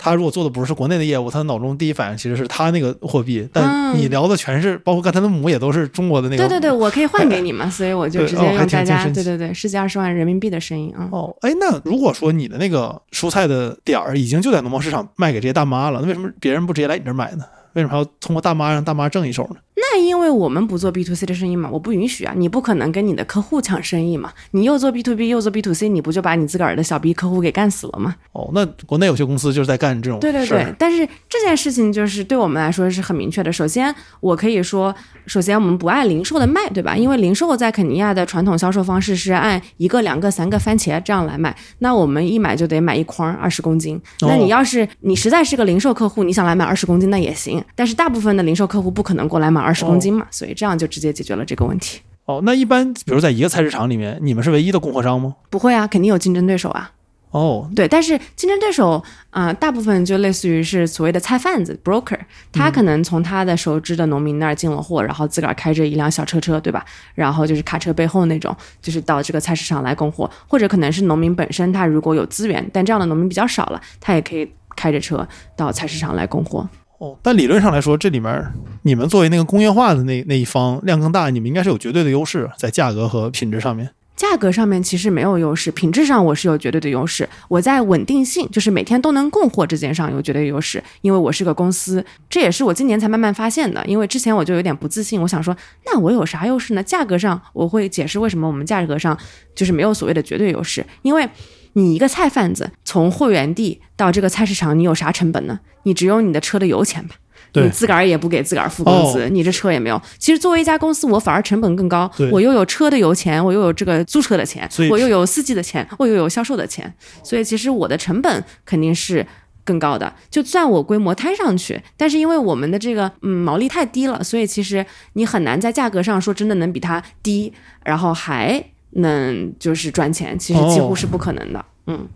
[0.02, 6.42] 他如果做的不是国内的业务，他脑中第一反应其实是他那个货币，但嗯你聊的全是，包括刚才的母也都是中国的那个。
[6.42, 11.08] 对对对，我可以换给你嘛，所以我就直接对哦还用大家，对对对，十几二十万人民币的生意啊。
[11.12, 17.44] 哦，哎，那如果说你的那个蔬菜的点儿已经就在农贸市场卖给这些大妈了，那为什么别人不直接来你这儿买呢？
[17.74, 19.56] 为什么还要通过大妈让大妈挣一手呢？
[19.92, 24.32] 那因为我们不做 B to C 的生意嘛，我不允许啊，你不可能跟你的客户抢生意嘛。
[24.52, 28.14] 你又做 B to B 又做 B to C，你不就把你自个儿的小 B 客户给干死了吗？
[28.32, 33.52] 哦，那国内有些公司就是在干这种对对对，但是这件事情就是对我们来说是很明确的。
[33.52, 34.94] 首先，我可以说，
[35.26, 36.96] 首先我们不按零售的卖，对吧？
[36.96, 44.00] 因为零售在肯尼亚的传统销售方式是按一个、两个、三个番茄这样来卖，那我们一买就得买一筐二十公斤。
[44.22, 52.00] 那你要是你实在是个零售客户，你想来买二十公斤那也行，但是大部分的零售客户不可能过来买二十公斤嘛，所以这样就直接解决了这个问题。
[52.24, 55.34] 哦，那一般比如在一个菜市场里面，你们是唯一的供货商吗？
[55.50, 56.92] 不会啊，肯定有竞争对手啊。
[57.32, 62.18] 哦，对，但是竞争对手啊、呃大部分就类似于是所谓的菜贩子 broker，
[62.52, 66.84] 他可能从他的熟知的农民那儿进了货，然后自个儿开着一辆小车车，对吧？
[67.14, 76.68] 然后就是卡车背后那种，就是到这个菜市场来供货，或者可能是农民本身他如果有资源，但这样的农民比较少了，他也可以开着车到菜市场来供货。
[77.02, 83.90] 哦，但理论上来说，这里面你们作为那个工业化的那那一方量更大，你们应该是有绝对的优势在价格和品质上面。
[84.14, 87.28] 价格上面其实没有优势，品质上我是有绝对的优势。
[87.48, 93.84] 我在稳定性，就是每天都能供货这件上有绝对优势，因为我是个公司，这也是我今年才慢慢发现的。
[93.84, 96.82] 因为之前我就有点不自信，我想说，那我有啥优势呢？
[96.84, 99.18] 价格上我会解释为什么我们价格上
[99.56, 101.28] 就是没有所谓的绝对优势，因为。
[101.74, 105.60] 你一个菜贩子从货源地到这个菜市场，你有啥成本呢？
[105.84, 107.16] 你只有你的车的油钱吧。
[107.54, 110.00] 你自个儿也不给自个儿付工资，哦你这车也没有。
[110.18, 119.26] 其实作为一家公司，我反而成本更高，我又有车的油钱，我又有这个租车的钱，我又有司机的钱，我又有销售的钱，所以其实我的成本肯定是。
[119.64, 127.52] 更高的，就算我规模摊上去，但是因为我们的这个嗯毛利太低了，所以其实你很难在价格上说真的能比它低，
[127.84, 128.60] 然后还
[128.92, 131.64] 能就是赚钱，其实几乎是不可能的。
[131.86, 132.06] 嗯，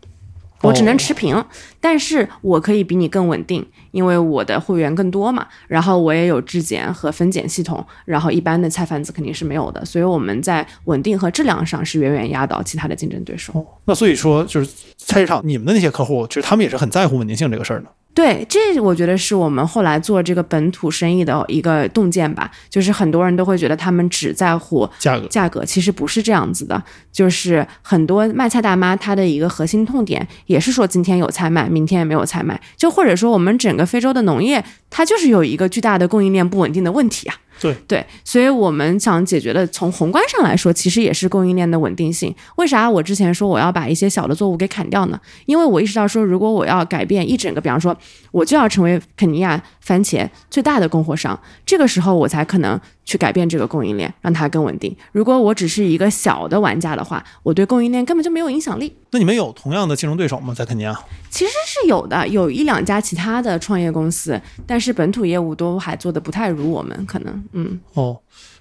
[0.62, 1.44] 我只能持平，
[1.80, 13.52] 但是我可以比你更稳定，因为我的会员更多嘛，然后我也有质检和分拣系统，然后一般的菜贩子肯定是没有的，所以我们在稳定和质量上是远远压倒其他的竞争对手。
[13.54, 17.86] 哦，那所以说就是菜市场你们的那些客户，其实他们也是很在乎稳定性这个事儿的。
[18.16, 37.36] 对，这我觉得是我们后来做这个本土生意的一个洞见吧，就是很多人都会觉得他们只在乎价格价格，其实不是这样子的，就是很多卖菜大妈她的一个核心痛点也是说今天有菜卖，明天也没有菜卖，就或者说我们整个非洲的农业它就是有一个巨大的供应链不稳定的问题啊。
[37.60, 42.34] 对对，所以我们想解决的，从宏观上来说，其实也是供应链的稳定性。
[42.56, 45.18] 为啥我之前说我要把一些小的作物给砍掉呢？
[45.46, 47.96] 因为我意识到说，如果我要改变一整个，比方说，
[48.30, 54.94] 我就要成为肯尼亚番茄最大的供货商，这个时候我才可能去改变这个供应链，让它更稳定。
[55.12, 58.94] 如果我只是一个小的玩家的话，我对供应链根本就没有影响力。
[59.12, 60.52] 那你们有同样的竞争对手吗？
[60.52, 60.94] 在肯尼亚？
[61.30, 67.80] 其实是有的，有一两家其他的创业公司，但是本土业务都还做的不太如我们，可能，嗯。
[67.94, 68.20] 哦，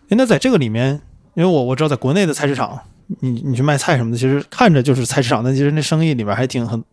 [0.10, 1.02] 诶那在这个里面，
[1.34, 2.80] 因为我我知道在国内的菜市场，
[3.22, 6.84] 你你去卖菜什么的，其实看着就是菜市场，但其实那生意里边还挺很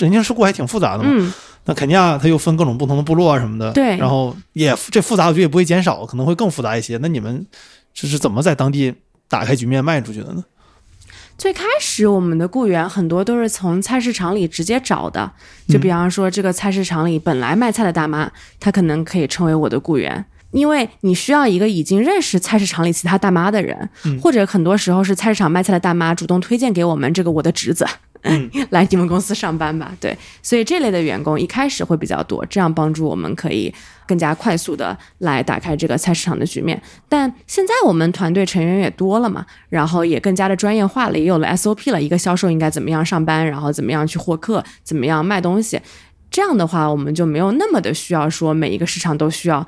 [0.00, 1.10] 人情世故还挺复杂的嘛。
[1.10, 1.32] 嗯，
[1.68, 6.96] 那肯尼亚它又分各种不同的部落啊什么的，对然后也这复杂，我觉得也不会减少，可能会更复杂一些。
[7.02, 7.46] 那你们
[7.92, 8.94] 这是怎么在当地
[9.28, 10.42] 打开局面卖出去的呢？
[11.36, 15.30] 最开始我们的雇员很多都是从菜市场里直接找的，
[15.68, 20.24] 就比方说这个菜市场里本来卖菜的大妈，她可能可以成为我的雇员。
[20.50, 23.86] 因为你需要一个已经认识菜市场里其他大妈的人，
[24.22, 27.86] 或者很多时候是菜市场卖菜的大妈主动推荐给我们这个我的侄子，
[28.70, 29.92] 来你们公司上班吧。
[30.00, 33.72] 对，所以这类的员工一开始会比较多，这样帮助我们可以
[34.06, 36.80] 更加快速的来打开这个菜市场的局面。
[37.08, 45.80] 但现在我们团队成员也多了嘛，然后也更加的专业化了，也有了 SOP 了，一个销售应该怎么样上班，然后怎么样去获客，怎么样卖东西。
[46.30, 49.66] 这样的话，我们就没有那么的需要说每一个市场都需要。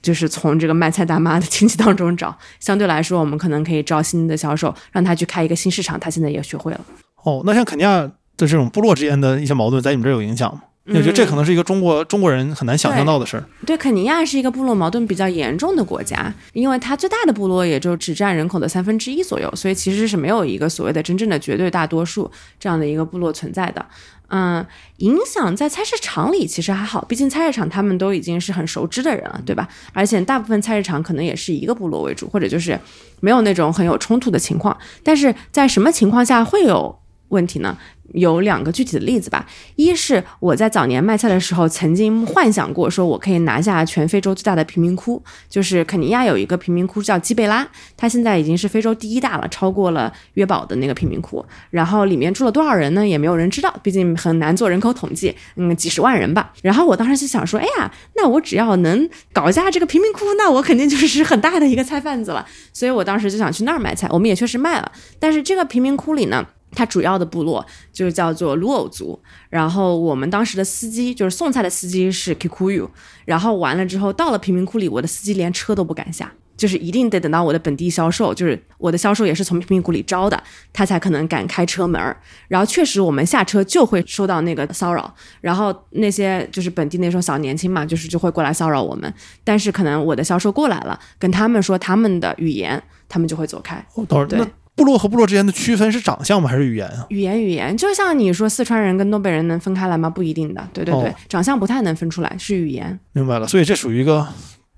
[0.00, 6.80] 就是从这个卖菜大妈的亲戚当中找，相对来说，我们可能可以招新的销售，让他去开一个新市场，他现在也学会了。
[7.24, 10.62] 哦，那像肯尼亚的这种部落之间的一些矛盾，在你们这儿有影响吗？
[10.90, 13.44] 我觉得这可能是一个中国中国人很难想象到的事儿。
[13.66, 23.84] 对，肯尼亚是一个部落矛盾比较严重的国家，因为它最大的部落也就只占人口的三分之一左右，所以其实是没有一个所谓的真正的绝对大多数这样的一个部落存在的。
[24.28, 24.64] 嗯，
[24.98, 29.68] 影响在菜市场里其实还好，毕竟菜市场他们都已经是很熟知的人了，对吧？
[29.92, 32.78] 而且大部分菜市场可能也是一个部落为主，或者就是
[33.20, 34.74] 没有那种很有冲突的情况。
[35.02, 36.98] 但是在什么情况下会有
[37.28, 37.76] 问题呢？
[38.14, 39.46] 有两个具体的例子吧。
[39.76, 51.44] 一是我在早年卖菜的时候，曾经幻想过，说我可以拿下全非洲最大的贫民窟，就是肯尼亚有一个贫民窟叫基贝拉，它现在已经是非洲第一大了，超过了约堡的那个贫民窟。
[51.68, 53.06] 然后里面住了多少人呢？
[53.06, 56.50] 也没有人知道，毕竟很难做人口统计，嗯，几十万人吧。
[56.62, 62.46] 然后我当时就想说，哎呀，那我只要能搞下这个贫民窟，那我肯定就是很大的一个菜贩子了。
[62.72, 64.90] 所以我当时就想去那儿卖菜，我们也确实卖了。
[65.18, 66.46] 但是这个贫民窟里呢？
[66.72, 72.88] 它主要的部落就是叫做卢偶族，然后我们当时的司机就是送菜的司机是 Kikuyu，
[73.24, 82.14] 然后完了之后到了贫民窟里，我的司机连车都不敢下，就是一定得等到我的本地销售，就是我的销售也是从贫民窟里招的，他才可能敢开车门儿。
[82.48, 93.76] 然后确实我们下车就会受到那个骚扰，然后那些就是本地那种小年轻嘛，就是就会过来骚扰我们，但是可能我的销售过来了，跟他们说他们的语言，他们就会走开。
[93.94, 94.46] 哦，等会儿对那
[94.78, 96.48] 部落和部落之间的区分是长相吗？
[96.48, 97.04] 还是语言啊？
[97.10, 100.08] 语言语言，就像你说四川人跟东北人能分开来吗？
[100.08, 102.98] 不一定的，对对对，哦长相不太能分出来，是语言。
[103.12, 104.26] 明白了，所以这属于一个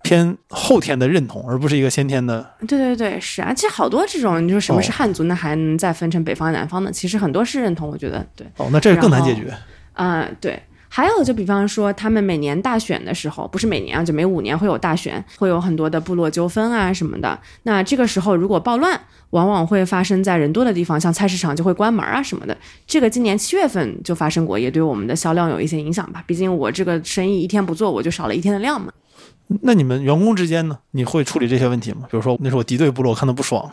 [0.03, 2.55] 偏后天的认同，而不是一个先天的。
[2.67, 8.47] 对对对，是啊，其实好多这种，你说什么是哦汉族，那还能再分成北方南方的，其实很多是认同，我觉得对。
[8.57, 9.53] 哦，那这个更难解决。
[9.93, 10.61] 啊、对。
[10.93, 17.39] 还有就比方说，他们每年大选的时候，不是每年啊，就每五年会有大选，会有很多的部落纠纷啊什么的。
[17.63, 19.01] 那这个时候如果暴乱，
[19.31, 22.57] 往往会发生在人多的地方，像菜市场就会关门啊什么的。
[22.89, 26.25] 这个今年七月份就发生过，也对我们的销量有一些影响吧。
[26.27, 28.93] 毕竟我这个生意一天不做，我就少了一天的量嘛。
[29.63, 30.79] 那你们员工之间呢？
[30.91, 32.09] 你会处理这些问题吗？
[32.11, 33.73] 比如说，那是我敌对部落，我看他不爽，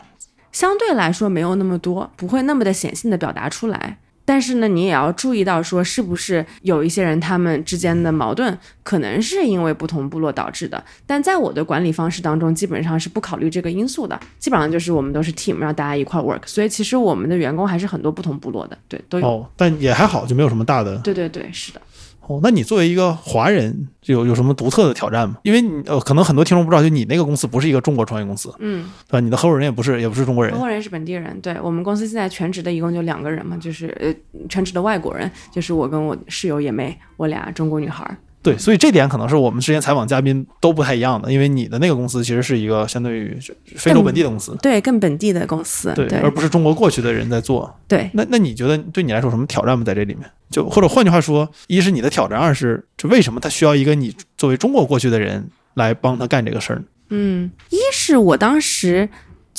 [0.52, 3.98] 相对来说没有那么多，不会那么的显性的表达出来。
[4.28, 10.84] 但是呢，你也要注意到说，是不是有一些人他们之间的矛盾，可能是因为不同部落导致的。
[11.06, 16.42] 但在我的管理方式当中，基本上是不考虑这个因素的，基本上就是我们都是 team，让大家一块 work。
[16.44, 19.26] 所以其实我们的员工还是很多不同部落的，对，都有。
[19.26, 20.98] 哦，但也还好，就没有什么大的。
[20.98, 21.80] 对对对，是的。
[22.28, 25.36] 哦，那你作为一个华人，有有什么独特的挑战吗？
[25.44, 29.20] 因为你呃，可能很多听众不知道，就你那个公司不是一个中国创业公司，嗯，对吧？
[29.20, 34.14] 你的合伙人也不是，也不是中国人合伙人是本地人，对我们公司现在全职的一共就两个人嘛，就是呃
[34.48, 38.16] 全职的外国人，就是我跟我室友野妹，我俩中国女孩儿。
[38.48, 43.38] 对，所以这点可能是我们之前采访嘉宾都不太一样的，因为你的那个公司其实是一个相对于
[43.76, 47.74] 非洲本地的公司，对，更本地的公司，对，对而不是中国过去的人在做。
[47.86, 49.84] 对那那你觉得对你来说有什么挑战吗？
[49.84, 56.84] 在这里面，就或者换句话说，一是你的挑战，二是这为什么他需要一个你作为中国过去的人来帮他干这个事儿呢？
[57.10, 59.08] 嗯，一是我当时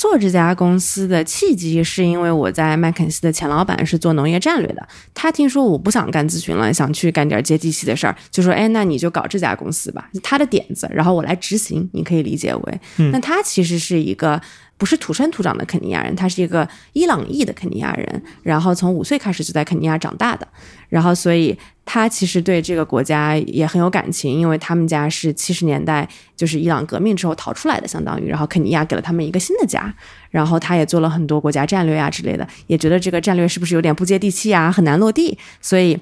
[0.00, 14.40] 做这家公司的契机，是因为我在麦肯锡的前老板是做农业战略的，他听说我不想干咨询了，想去干点接地气的事儿，就说：“哎，那你就搞这家公司吧。”他的点子，然后我来执行，你可以理解为，嗯那他其实是一个。
[14.80, 20.48] 不是土生土长的肯尼亚人，他是一个伊朗裔的肯尼亚人，然后从五岁开始就在肯尼亚长大的，
[20.88, 29.92] 然后所以他其实对这个国家也很有感情，因为他们家是七十年代就是伊朗革命之后逃出来的，相当于，然后肯尼亚给了他们一个新的家，
[30.30, 36.00] 然后他也做了很多国家战略啊之类的，也觉得这个战略是不是有点不接地气啊，很难落地，所以。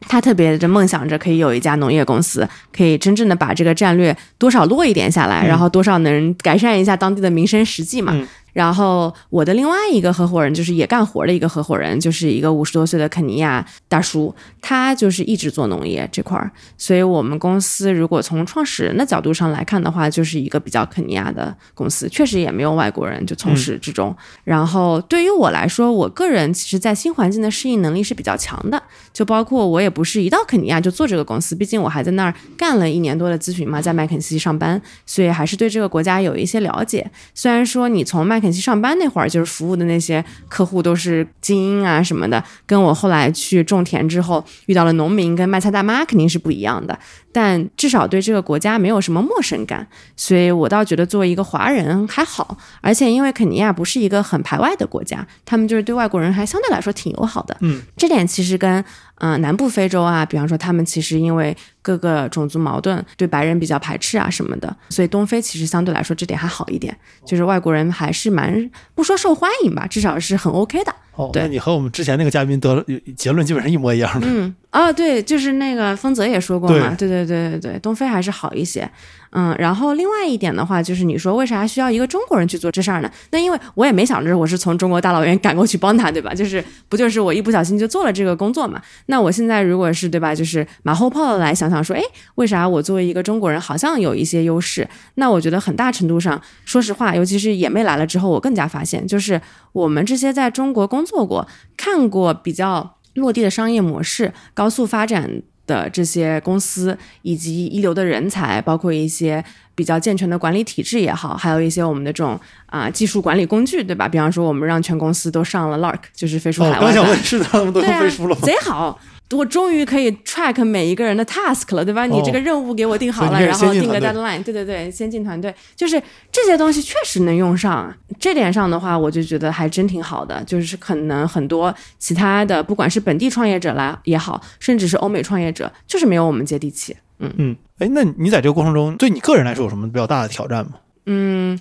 [0.00, 8.12] 他特别的梦想着可以有一家农业公司，可以真正的把这个战略多少落一点下来，嗯然后多少能改善一下当地的民生实际嘛。
[8.14, 8.26] 嗯
[8.58, 24.12] 然后我的另外一个合伙人就是也干活的一个合伙人，就是一个五十多岁的肯尼亚大叔，他就是一直做农业这块儿，所以我们公司如果从创始人的角度上来看的话，就是一个比较肯尼亚的公司，确实也没有外国人就从始至终。
[24.42, 37.08] 然后对于我来说，我个人其实在新环境的适应能力是比较强的，就包括我也不是一到肯尼亚就做这个公司，毕竟我还在那儿干了一年多的咨询嘛，在麦肯锡上班，所以还是对这个国家有一些了解。
[37.34, 46.98] 虽然说你从麦肯锡上班那会儿，就是服务的那些客户都是精英啊什么的，跟我后来去种田之后遇到了农民跟卖菜大妈肯定是不一样的，
[47.32, 58.84] 但至少对这个国家没有什么陌生感，所以我倒觉得作为一个华人还好，而且因为肯尼亚不是一个很排外的国家，他们就是对外国人还相对来说挺友好的，嗯，这点其实跟
[59.20, 70.94] 嗯、呃南部非洲啊，比方说他们其实因为各个种族矛盾，对白人比较排斥啊什么的，所以东非其实相对来说这点还好一点，就是外国人还是蛮不说受欢迎吧，至少是很 OK 的。
[71.14, 72.84] 哦，对那你和我们之前那个嘉宾得了
[73.16, 74.26] 结论基本上一模一样的。
[74.30, 78.88] 嗯，啊，对，就是那个丰泽也说过嘛，对对对对对，东非还是好一些。
[79.30, 83.10] 嗯，然后另外一点的话，就是你说为啥需要一个中国人去做这事儿呢？
[83.30, 86.34] 那因为我也没想着我是从中国大老远赶过去帮他，对吧？
[86.34, 88.80] 就是不就是我一不小心就做了这个工作嘛？
[89.06, 92.02] 那我现在如果是对吧，就是马后炮的来想想说，哎，
[92.36, 94.88] 为啥我作为一个中国人好像有一些优势？
[95.16, 99.40] 那我觉得很大程度上，说实话，尤其是野妹来了之后，我更加发现，就是
[99.72, 105.42] 我们这些在中国工作过、看过比较落地的商业模式、高速发展。
[105.68, 109.44] 的这些公司以及一流的人才，包括一些
[109.76, 114.08] 比较健全的管理体制也好，还有一些我们的这种啊、技术管理工具，对吧？
[114.08, 118.40] 比方说，我们让全公司都上了 Lark，就是飞书哦，海外版，刚想问是他们都用飞书了吗？
[118.42, 118.98] 贼好。
[119.30, 122.06] 我终于可以 track 每一个人的 task 了，对吧？
[122.06, 126.02] 你这个任务给我定好了，然后定个 deadline，对对对，先进团队，就是
[126.32, 127.94] 这些东西确实能用上啊。
[128.18, 130.42] 这点上的话，我就觉得还真挺好的。
[130.44, 136.96] 就是可能很多其他的，不管是本地创业者来也好，甚至是欧美创业者，就是没有我们接地气。
[137.18, 140.72] 嗯，哎，那你在这个过程中，对你个人来说有什么比较大的挑战吗？
[141.06, 141.58] 嗯，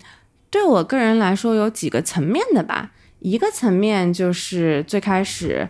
[0.49, 2.91] 对我个人来说有几个层面的吧。
[3.19, 5.67] 一个层面就是最开始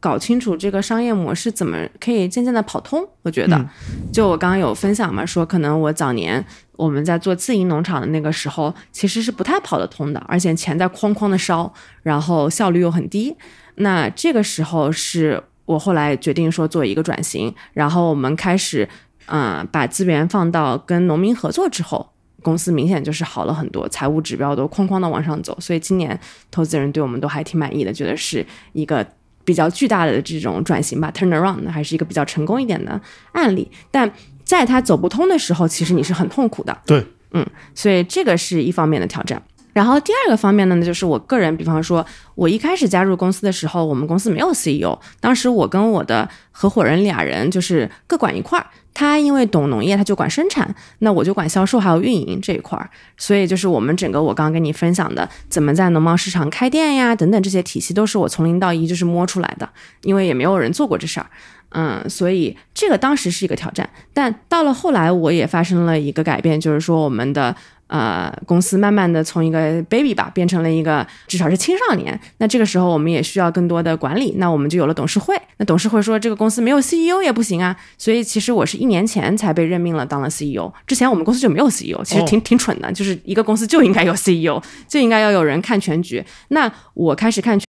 [0.00, 3.06] 搞清楚这个商业模式怎么可以渐渐的跑通。
[3.22, 3.68] 我觉得，嗯
[4.12, 11.72] 就我刚刚有分享嘛，说可能我早年我们在做自营农场的那个时候，其实是不太跑得通的，而且钱在哐哐的烧，
[12.02, 13.36] 然后效率又很低。
[13.76, 18.88] 那这个时候是我后来决定说做一个转型，然后我们开始，
[19.26, 22.10] 嗯、把资源放到跟农民合作之后，
[22.42, 26.18] 公司明显就是好了很多，财务指标都哐哐的往上走，所以今年
[26.50, 29.06] 投资人对我们都还挺满意的，觉得是一个
[29.50, 33.00] 比较巨大的这种转型吧，turn around 还是一个比较成功一点的
[33.32, 33.68] 案例。
[33.90, 34.08] 但
[34.44, 37.44] 在它走不通的时候，其实你是很痛苦的，对，嗯
[37.74, 39.42] 所以这个是一方面的挑战。
[39.72, 42.04] 然后第二个方面呢，就是我个人，比方说，
[42.34, 48.66] 我一开始加入公司的时候，我们公司没有 CEO，当时我跟我的合伙人俩人就是各管一块儿。
[48.92, 52.90] 他因为懂农业，他就管生产，那我就管销售还有运营这一块儿。
[53.16, 59.68] 所以就是我们整个我刚刚跟你分享的，怎么在农贸市场开店呀，等等这些体系，都是我从零到一就是摸出来的，
[60.02, 61.26] 因为也没有人做过这事儿。
[61.70, 67.54] 嗯，所以这个当时是一个挑战，但到了后来，我也发生了一个改变，就是说我们的
[67.90, 72.18] 呃公司慢慢的从一个 baby 吧变成了一个至少是青少年。
[72.38, 75.36] 那这个时候我们也需要更多的管理，那我们就有了董事会。
[75.58, 86.24] 那董事会说这个公司没有 CEO 也不行啊，所以其实我是一年前才被任命了当了 CEO，之前我们公司就没有 CEO，其实挺、挺蠢的，就是一个公司就应该有 CEO，就应该要有人看全局。
[86.48, 87.66] 那我开始看全。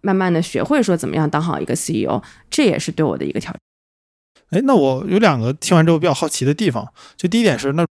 [0.00, 3.60] 慢慢的学会说怎么样当好一个 CEO，这也是对我的一个挑战。
[4.50, 6.86] 哎，那我有两个听完之后比较好奇的地方，
[7.16, 7.84] 就第一点是，那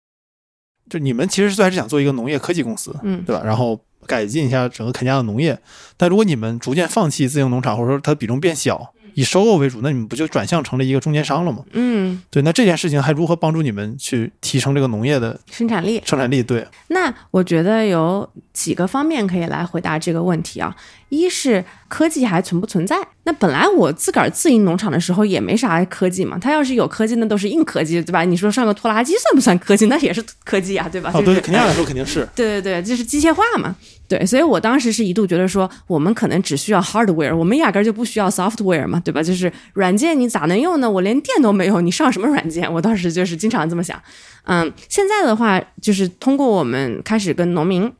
[0.89, 3.41] 就你们其实最开始想做一个农业科技公司，嗯对吧？
[3.43, 5.57] 然后改进一下整个肯尼亚的农业，
[5.97, 11.63] 但如果你们逐渐放弃自营农场，或者说它比重变小，以收购为主，那你们不就转向成了一个中间商了吗？
[11.71, 16.01] 嗯，对，那这件事情还如何帮助你们去提升这个农业的生产力。
[16.05, 16.43] 生产力？
[16.43, 20.75] 对，那我觉得有几个方面可以来回答这个问题啊。
[21.15, 22.95] 一是科技还存不存在？
[23.23, 28.23] 那本来我自个儿自营农场的时候也没啥科技嘛，它要是有科技，那都是硬科技，对吧？
[28.23, 29.87] 你说上个拖拉机算不算科技？
[29.87, 31.09] 那也是科技啊，对吧？
[31.13, 32.27] 哦，对，就是肯尼亚来说肯定是。
[32.35, 33.75] 对对对，就是机械化嘛。
[34.07, 39.23] 对，所以我当时是一度觉得说，我们可能只需要 hardware，我们压根儿就不需要 software 嘛，对吧？
[39.23, 40.89] 就是软件你咋能用呢？
[40.89, 42.71] 我连电都没有，你上什么软件？
[42.71, 43.99] 我当时就是经常这么想。
[44.43, 47.91] 嗯，现在的话，就是通过我们开始跟农民。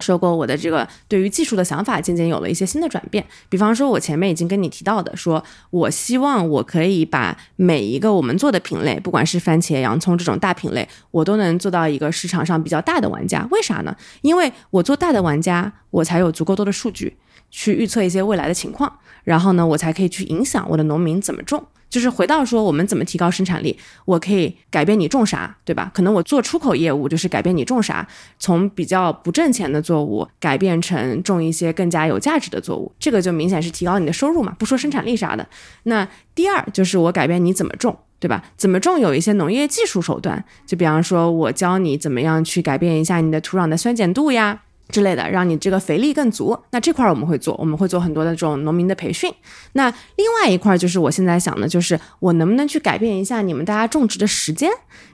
[0.00, 13.46] 说过我的这个对于技术的想法渐渐有了一些新的转变，比方说，我前面已经跟你提到的，说我希望我可以把每一个我们做的品类，不管是番茄、洋葱这种大品类，我都能做到一个市场上比较大的玩家。
[13.50, 13.96] 为啥呢？
[14.22, 17.16] 因为我做大的玩家，我才有足够多的数据
[17.50, 18.92] 去预测一些未来的情况，
[19.24, 21.64] 然后呢，我才可以去影响我的农民怎么种。
[21.90, 23.78] 就是回到说，我们怎么提高生产力？
[24.04, 25.90] 我可以改变你种啥，对吧？
[25.94, 28.06] 可能我做出口业务就是改变你种啥，
[28.38, 34.54] 从比较不挣钱的作物改变成种一些更加有价值的作物，这个就明显是提高你的收入嘛。
[34.58, 35.48] 不说生产力啥的，
[35.84, 37.96] 那第二就是我改变你怎么种。
[38.20, 38.42] 对吧？
[38.56, 46.58] 怎么种有一些农业技术手段，就比方说，我教你怎么样去改变一下你的土壤的酸碱度呀之类的，让你这个肥力更足。
[46.70, 49.32] 那这块儿我们会做，我们会做很多的这种农民的培训。
[49.72, 54.70] 那另外一块儿就是我现在想的，就是我能不能去改变一下你们大家种植的时间？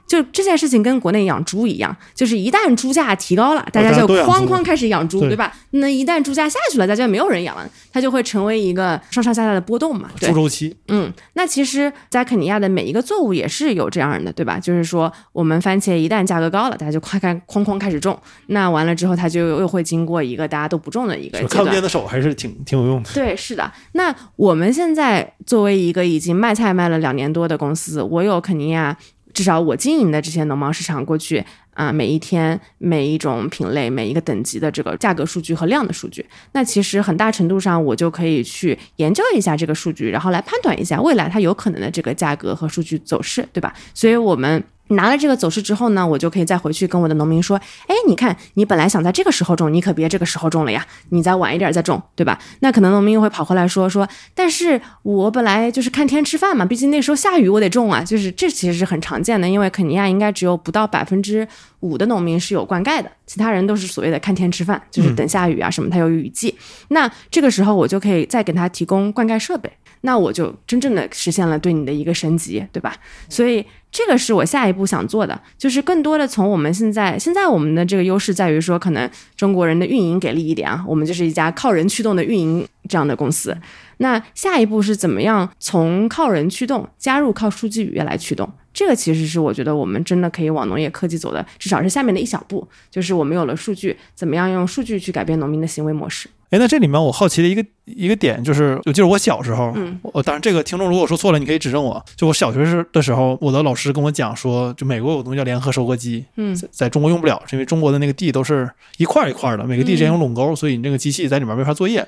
[0.07, 5.51] 就这件事情跟国内养猪一样，就是一旦猪价提高了，大家就哐哐开始养猪，对对吧？
[5.71, 10.09] 那一旦猪价下去了，大家没有人养了，它就会成为一个上上下下的波动嘛。
[10.19, 14.59] 对猪，周期，嗯，那其实，在肯尼亚的每一个作物也是有这样的，对吧？
[14.59, 21.81] 就是说，我们番茄一旦价格高了，大家就快开哐哐开始种，那完了之后，它就又会经过一个大家都不种的一个阶段就看不见。
[21.81, 23.09] 的手还是挺挺有用的。
[23.13, 23.71] 对，是的。
[23.93, 28.97] 那我们现在作为一个已经卖菜卖了两年多的公司，我有肯尼亚，
[29.35, 31.45] 至少我经营的这些农贸市场过去
[31.75, 43.71] 啊、每一天每一种品类每一个等级的这个价格数据和量的数据，那其实很大程度上我就可以去研究一下这个数据，然后来判断一下未来它有可能的这个价格和数据走势，对吧？
[43.93, 44.63] 所以我们。
[44.89, 52.37] 拿了这个走势之后呢，我就可以再回去跟我的农民说，哎，你看，你本来想在这个时候种，你可别这个时候种了呀，你再晚一点再种，对吧？
[52.59, 61.47] 那可能农民又会跑回来说说，但是我本来就是看天吃饭嘛，毕竟那时候下雨我得种啊，就是这其实是很常见的，因为肯尼亚应该只有不到百分之
[61.81, 66.55] 五的农民是有灌溉的，其他人都是所谓的看天吃饭，就是等下雨啊什么，它有雨季。
[66.89, 72.95] 那这个时候我就可以再给他提供灌溉设备，那我就真正的实现了对你的一个升级，对吧？
[73.29, 83.55] 所以这个是我下一步想做的，就是更多的从我们现在现在我们的这个优势在于说，可能中国人的运营给力一点啊，我们就是一家靠人驱动的运营这样的公司。
[83.97, 88.51] 那下一步是怎么样从靠人驱动加入靠数据语言来驱动？
[88.75, 96.29] 这个其实是我觉得我们真的可以往农业科技走的，至少是下面的一小步，就是我们有了数据，怎么样用数据去改变农民的行为模式？
[96.49, 102.03] 哎，那这里面我好奇的一个一个点就是，我记得我小时候，嗯我当然这个听众如果说错了，你可以指正我。
[102.17, 112.05] 就我小学时的时候，我的老师跟我讲说，就美国有东西叫联合收割机，嗯在在中国用不了，是因为中国的那个地都是一块儿一块儿的，每个地之间有垄沟，所以你这个机器在里面没法作业。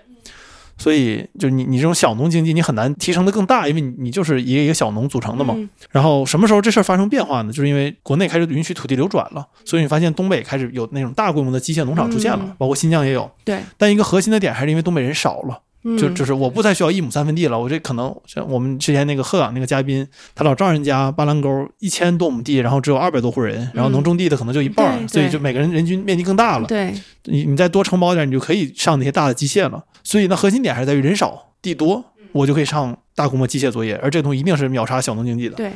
[0.78, 5.54] 所以，就你你这种小农经济，你很难提升的更大，因为你你就是一个一个小农组成的嘛。
[5.58, 7.52] 嗯然后什么时候这事儿发生变化呢？
[7.52, 13.30] 就是因为国内开始允许土地流转了，所以你发现东北开始有那种大规模的机械农场出现了，嗯包括新疆也有。
[13.44, 20.06] 对，但一个核心的点还是因为东北人少了，嗯就就是我不再需要一亩三分地了，我这可能像我们之前那个鹤岗那个嘉宾，
[20.36, 26.68] 他老丈人家巴兰沟一千多亩地，然后只有二百多户人，然后能种地的可能就一半所以就每个人人均面积更大了。
[26.68, 26.94] 对，
[27.26, 29.84] 你你再多承包点，你就可以上那些大的机械了。
[30.08, 32.02] 所以呢，核心点还是在于人少地多，
[32.32, 35.56] 我就可以上大规模机械作业，而这个东西一定是秒杀小农经济的。
[35.56, 35.70] 对。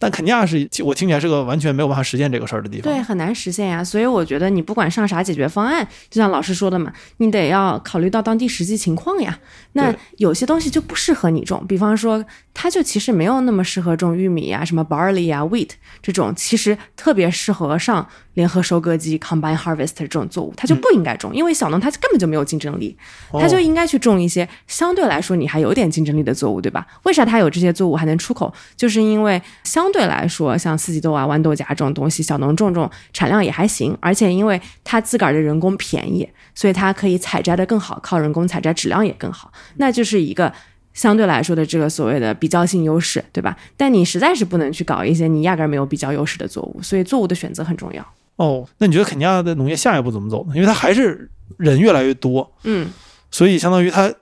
[0.00, 2.84] 但肯尼亚是我听起来是个完全没有办法实现这个事儿的地方。
[2.84, 3.82] 对，很难实现呀。
[3.82, 9.36] 所以我觉得你不管上啥解决方案，就像老师说的嘛，你得要考虑到当地实际情况呀。
[9.72, 12.24] 那有些东西就不适合你种，比方说，
[12.54, 15.70] 它就其实没有那么适合种玉米呀、什么 barley 啊、wheat
[16.00, 18.08] 这种，其实特别适合上
[18.38, 22.96] 联合收割机 combine harvest 这种作物，它就不应该种，因为小农他根本就没有竞争力，
[23.32, 26.86] 哦他就应该去种一些相对来说你还有点竞争力的作物，对吧？
[27.02, 28.54] 为啥它有这些作物还能出口？
[28.76, 40.52] 就是因为相对来说，像四季豆啊、豌豆荚这种东西，小农种种产量也还行，而且因为它自个儿的人工便宜，所以它可以采摘的更好，靠人工采摘质量也更好，那就是一个。
[40.94, 43.56] 相对来说的这个所谓的比较性优势，对吧？
[43.76, 48.04] 但你实在是不能去搞一些你压根儿没有比较优势的作物，所以作物的选择很重要。
[48.38, 50.54] 哦，那你觉得肯尼亚的农业下一步怎么走呢？
[50.54, 52.88] 因为它还是人越来越多，嗯，
[53.30, 54.12] 所以相当于它，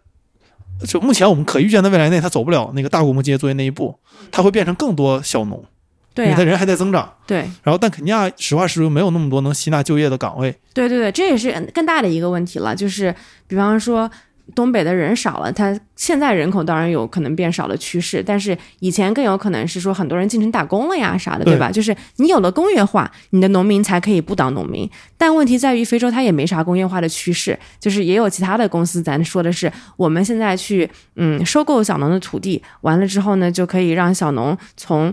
[0.87, 3.99] 就目前我们可预见的未来内，它走不了那个大规模机械作业那一步，
[4.31, 5.65] 它会变成更多小农，
[6.15, 7.13] 对呀、因为它人还在增长。
[7.27, 7.39] 对。
[7.63, 10.59] 然后，但肯尼亚实话实说没有那么多能吸纳就业的岗位。
[10.73, 13.15] 对对对，这也是更大的一个问题了，就是
[13.47, 14.11] 比方说。
[14.55, 21.71] 东北的人少了，它现在人口当然有可能变少的趋势，但是以前更有可能是说很多人进城打工了呀啥的，对对吧？
[21.71, 24.89] 就是你有了工业化，你的农民才可以不当农民。
[25.19, 35.13] 但问题在于非洲它也没啥工业化的趋势，就是也有其他的公司，咱说的是我们现在去嗯收购小农的土地，完了之后呢，就可以让小农从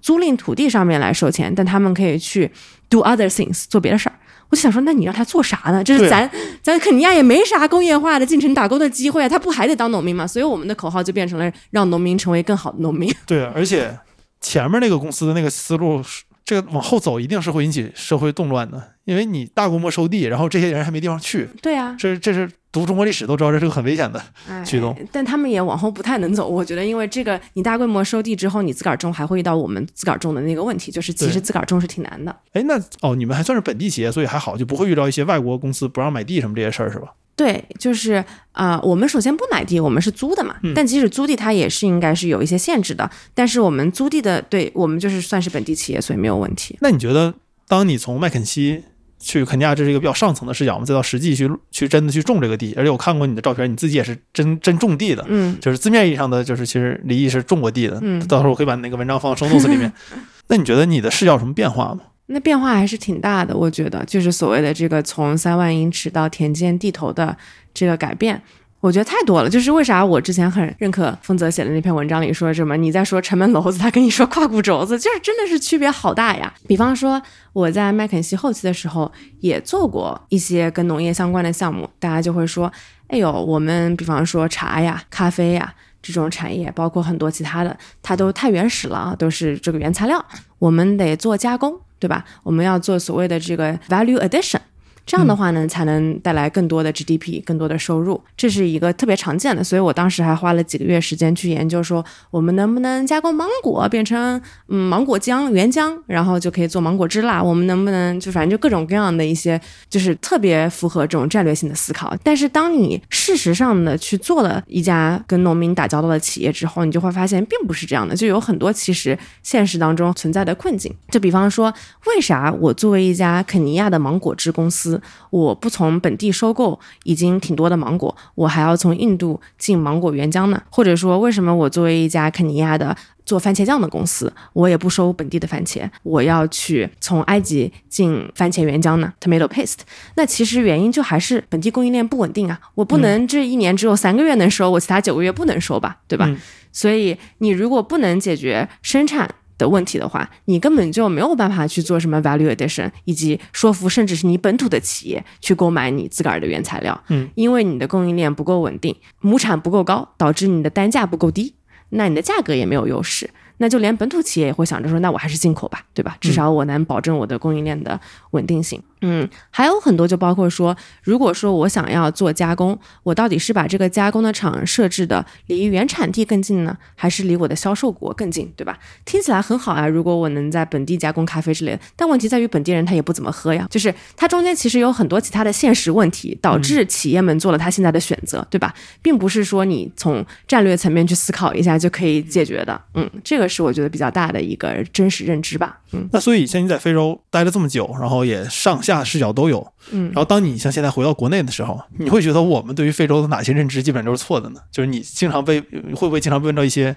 [0.00, 2.50] 租赁土地上面来收钱，但他们可以去
[2.88, 4.14] do other things 做别的事儿。
[4.50, 5.82] 我就想说，那你让他做啥呢？
[5.84, 6.30] 就是咱
[6.62, 10.26] 咱肯尼亚也没啥工业化的进城打工的机会啊，他不还得当农民吗？
[10.26, 13.14] 所以我们的口号就变成了让农民成为更好的农民。
[13.26, 13.98] 对，而且
[14.40, 24.22] 前面那个公司的那个思路是，这个往后走一定是会引起社会动乱的，因为你大规模收地，然后这些人还没地方去，对啊，这这是读中国历史都知道，这是个很危险的。
[24.48, 26.46] 哎驱动，但他们也往后不太能走。
[26.46, 32.34] 我觉得，因为这个你大规模收地之后，你自个儿种还会遇到我们自个儿种的那个问题，就是其实自个儿种是挺难的。
[32.52, 37.08] 哎，那哦，你们还算是本地企业，所以还好，就不会遇到一些外国公司不让买地什么这些事儿，是吧？
[37.34, 40.56] 对，就是啊、我们首先不买地，我们是租的嘛。
[40.64, 43.08] 嗯但即使租地，它也是应该是有一些限制的。
[43.32, 46.76] 但是我们租地的，对我们就是算是本地企业，所以没有问题。
[46.80, 47.34] 那你觉得，
[47.68, 48.82] 当你从麦肯锡
[49.18, 57.98] 去肯尼亚，这是一个比较上层的视角我们，再到实际去去真的去种这个地，而且我看过你的照片，你自己也是真真种地的，嗯就是字面意义上的，就是其实离毅是种过地的。
[58.02, 59.92] 嗯到时候我可以把那个文章放生动词里面。
[60.48, 62.00] 那你觉得你的视角有什么变化吗？
[62.30, 67.36] 那变化还是挺大的，我觉得，就是所谓的这个从三万英尺到田间地头的
[67.72, 68.42] 这个改变，
[68.80, 69.50] 我觉得太多了。
[69.50, 76.52] 就是为啥我之前很认可丰泽写的那篇文章里说什么，你在说城门楼子，他跟你说胯骨轴子，就是真的是区别好大呀。
[76.66, 77.20] 比方说
[77.52, 79.10] 我在麦肯锡后期的时候
[79.40, 82.72] 也做过一些跟农业相关的项目，大家就会说，
[83.08, 85.74] 哎呦，我们比方说茶呀、咖啡呀。
[86.00, 90.24] 这种产业，包括很多其他的，它都太原始了啊，都是这个原材料，
[90.60, 92.24] 我们得做加工，对吧？
[92.44, 94.60] 我们要做所谓的这个 value addition，
[95.08, 99.64] 这样的话呢，才能带来更多的 GDP，更多的收入，这是一个特别常见的。
[99.64, 104.38] 所以我当时还花了几个月时间去研究，说我们能不能加工芒果变成
[104.68, 107.42] 嗯芒果浆原浆，然后就可以做芒果汁啦。
[107.42, 112.14] 我们能不能就反正就各种各样的一些，就是特别符合这种战略性的思考。
[112.22, 120.94] 但是当你事实上的去做了一家跟农民打交道的企业之后，你就会发现并不是这样的，就有很多其实现实当中存在的困境。
[121.10, 121.72] 就比方说，
[122.08, 124.97] 为啥我作为一家肯尼亚的芒果汁公司，
[125.30, 130.62] 我不从本地收购已经挺多的芒果，我还要从印度进芒果原浆呢？
[130.70, 139.80] 或者说，为什么我作为一家肯尼亚的做番茄酱的公司，我也不收本地的番茄，我要去从埃及进番茄原浆呢？Tomato paste。
[140.16, 146.26] 那其实原因就还是本地供应链不稳定啊，我不能这一年只有三个月能收，我其他九个月不能收吧，对吧？
[146.28, 146.38] 嗯
[146.70, 149.28] 所以你如果不能解决生产
[149.58, 156.98] 的问题的话，你根本就没有办法去做什么 value addition，以及说服甚至是你本土的企业去购买你自个儿的原材料。
[157.08, 161.54] 嗯，因为你的供应链不够稳定，亩产不够高，导致你的单价不够低，
[161.90, 163.28] 那你的价格也没有优势。
[163.58, 166.16] 那就连本土企业也会想着说，那我还是进口吧，对吧？
[166.20, 168.00] 至少我能保证我的供应链的
[168.30, 168.82] 稳定性。
[169.00, 178.76] 嗯，还有很多，就包括说，如果说我想要做加工，我到底是把这个加工的厂设置的离原产地更近呢，还是离我的销售国更近，对吧？
[179.04, 188.74] 听起来很好啊，如果我能在本地加工咖啡之类的，但问题在于本地人他也不怎么喝呀，就是它中间其实有很多其他的现实问题，导致企业们做了他现在的选择，对吧？
[189.00, 192.80] 并不是说你从战略层面去思考一下就可以解决的。
[192.94, 195.80] 嗯，这个是我觉得比较大的一个真实认知吧。
[195.92, 204.60] 嗯那所以像你在非洲待了这么久，然后也上下视角都有，嗯然后当你像现在回到国内的时候，你会觉得我们对于非洲的哪些认知基本上都是错的呢？
[204.70, 206.94] 就是你经常被会不会经常被问到一些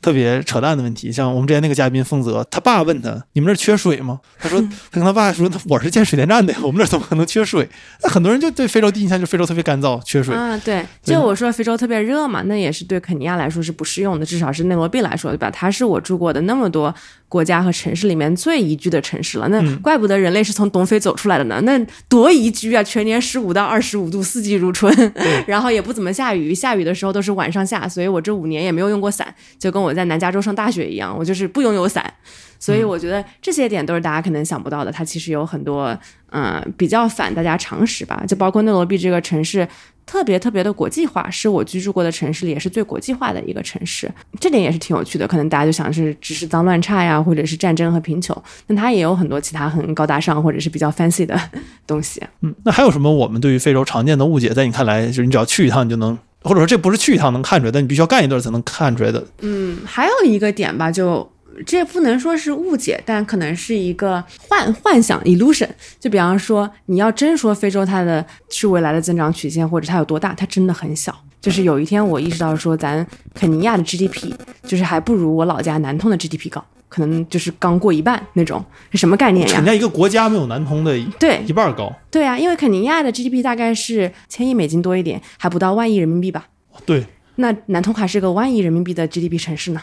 [0.00, 1.12] 特别扯淡的问题？
[1.12, 7.68] 像我们之前那个嘉宾丰泽，他爸问他：“你们这儿缺水吗？”他说： “他跟他爸说，我是建水电站的，我们这儿怎么可能缺水？”
[8.02, 10.34] 那很多人就对非洲第一印象就是非洲特别干燥，缺水。
[10.34, 15.50] 啊，对，就我说非洲特别热嘛，那也是对肯尼亚来说是不适用的，至少是内罗毕来说，对吧？
[15.50, 16.94] 它是我住过的那么多
[17.28, 19.48] 国家和城市里面最宜居的城市了。
[19.48, 21.78] 那嗯怪不得人类是从东非走出来的呢，那
[22.08, 22.82] 多宜居啊！
[22.82, 24.92] 全年十五到二十五度，四季如春，
[25.46, 32.12] 然后也不怎么下雨，下雨的时候都是晚上下，所以我这五年也没有用过伞，就跟我我在南加州上大学一样，我就是不拥有伞。
[32.58, 35.98] 所以我觉得这些点都是大家可能想不到的，它其实有很多
[36.32, 39.66] 嗯、比较反大家常识吧，就包括内罗毕这个城市。
[40.06, 44.10] 特别特别的国际化，是我居住过的城市里也是最国际化的一个城市，
[44.40, 45.24] 这点也是挺有趣的。
[45.24, 48.36] 可能大家就想是只是脏乱差呀，或者是战争和贫穷，
[48.66, 51.40] 但它也有很多其他很高大上或者是比较 fancy 的
[51.86, 52.20] 东西。
[52.40, 59.24] 嗯，那还有什么我们对于非洲常见的误解，在你看来，就是你只要去一趟你就能，或者说这不是去一趟能看出来，但你必须要干一段才能看出来的。
[59.40, 61.30] 嗯，还有一个点吧，就
[61.66, 65.68] 这不能说是误解，但可能是一个幻幻想 illusion。
[65.98, 71.14] 就比方说，你要真说非洲它的是未来的增长曲线，或者它有多大，它真的很小。
[71.40, 74.32] 就是有一天我意识到说，咱肯尼亚的 GDP
[74.64, 79.64] 就是还不如我老家南通的 GDP 高，可能就是刚过一半那种，是什么概念呀人？
[79.64, 81.90] 家一个国家没有南通的对一半儿高。
[82.10, 86.48] 对啊，因为肯尼亚的 GDP 大概是千亿美金多一点，还不到万亿人民币吧。
[86.84, 89.80] 对，那南通还是个万亿人民币的 GDP 城市呢。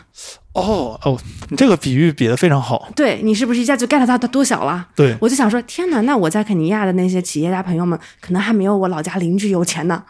[0.54, 1.18] 哦哦，
[1.50, 2.90] 你这个比喻比得非常好。
[2.96, 4.88] 对你是不是一下就 get 到它多小了？
[4.96, 10.04] 对，我就想说，天哪，那我在肯尼亚的那些企业家朋友们，可能还没有我老家邻居有钱呢。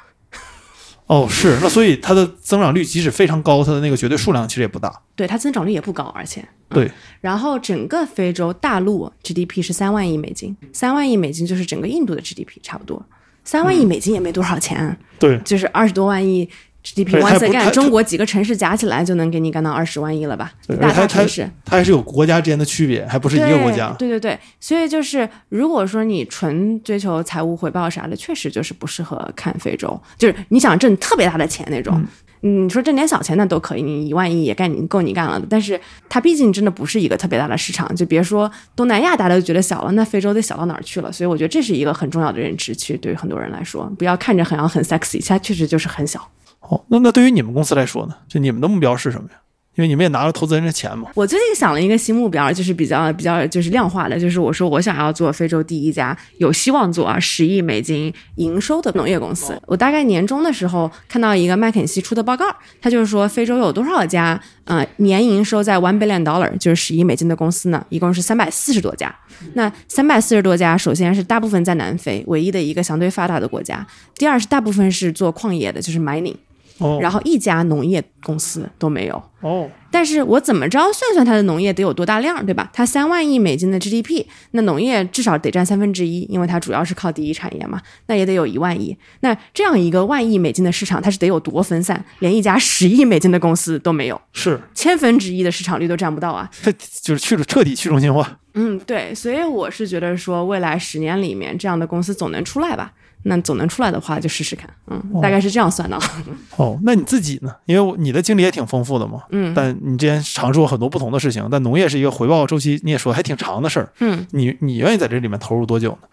[1.07, 4.93] 哦是，那所以它的增长率即使非常高，它的那个绝对数量其实也不大。
[5.15, 6.45] 对，它增长率也不高，而且。
[6.69, 6.91] 对，
[7.21, 13.03] 然后整个非洲大陆 GDP 是三万亿美金，三万亿美金就是整个印度的 GDP 差不多。
[13.45, 16.49] 三万亿美金也没多少钱，对，就是二十多万亿
[16.93, 20.53] GDP 对它 once 也不它 again，中国几个城市加起来就能给你干到二十万亿了吧？
[20.79, 21.49] 大大城市。
[21.65, 23.93] 它还是有国家之间的区别，还不是一个国家。
[23.99, 29.99] 对对对对，所以就是如果说你纯追求财务回报啥的，确实就是不适合看非洲。
[30.17, 32.01] 就是你想挣特别大的钱那种，
[32.41, 35.47] 你说挣点小钱那都可以，你一万亿也干你够你干了的。
[35.49, 41.11] 但是它毕竟真的不是一个特别大的市场，就别说东南亚大家都觉得小了，那非洲得小到哪儿去了？
[41.11, 46.29] 所以我觉得这是一个很重要的认知，其实对于很多人来说，不要看着好像很 sexy，它确实就是很小。
[46.69, 48.15] 哦，那那对于你们公司来说呢？
[48.27, 49.37] 就你们的目标是什么呀？
[49.75, 51.07] 因为你们也拿了投资人的钱嘛。
[51.13, 59.55] 我最近想了一个新目标，就是比较比较就是量化的，就是我说我想要做非洲第一家有希望做啊十亿美金营收的农业公司。
[59.67, 62.45] 我大概年终的时候看到一个麦肯锡出的报告，
[62.81, 67.85] 他就是说非洲有多少家呃年营收在 one billion dollar 就是十亿美金的公司呢？
[67.89, 69.15] 一共是三百四十多家。
[69.53, 76.33] 那三百四十多家，首先是大部分在南非，唯一的一个相对发达的国家；第二是大部分是做矿业的，就是 mining。
[76.79, 79.21] 哦，然后一家农业公司都没有。
[79.41, 82.69] 哦，但是我怎么着算算它的农业得有多大量，对吧？
[82.73, 88.97] 它三万亿美金的 GDP，那农业至少得占三分之一，因为它主要是靠第一产业嘛，那也得有一万亿。
[89.19, 92.03] 那这样一个万亿美金的市场，它是得有多分散？
[92.19, 96.49] 连一家十亿美金的公司都没有，是千分之一的市场率都占不到啊！
[96.63, 98.39] 这就是去彻底去中心化。
[98.55, 102.91] 嗯，对，所以我是觉得说，未来十年里面这样的公司总能出来吧。
[103.23, 105.99] 那总能出来的话，就试试看，嗯，大概是这样算的。
[106.55, 107.53] 哦，那你自己呢？
[107.65, 116.07] 因为你的经历也挺丰富的嘛，嗯，但你之前尝试过很多不同的事情，但农业是一个回报周期，你也说还挺长的事儿，嗯，你你愿意在这里面投入多久呢？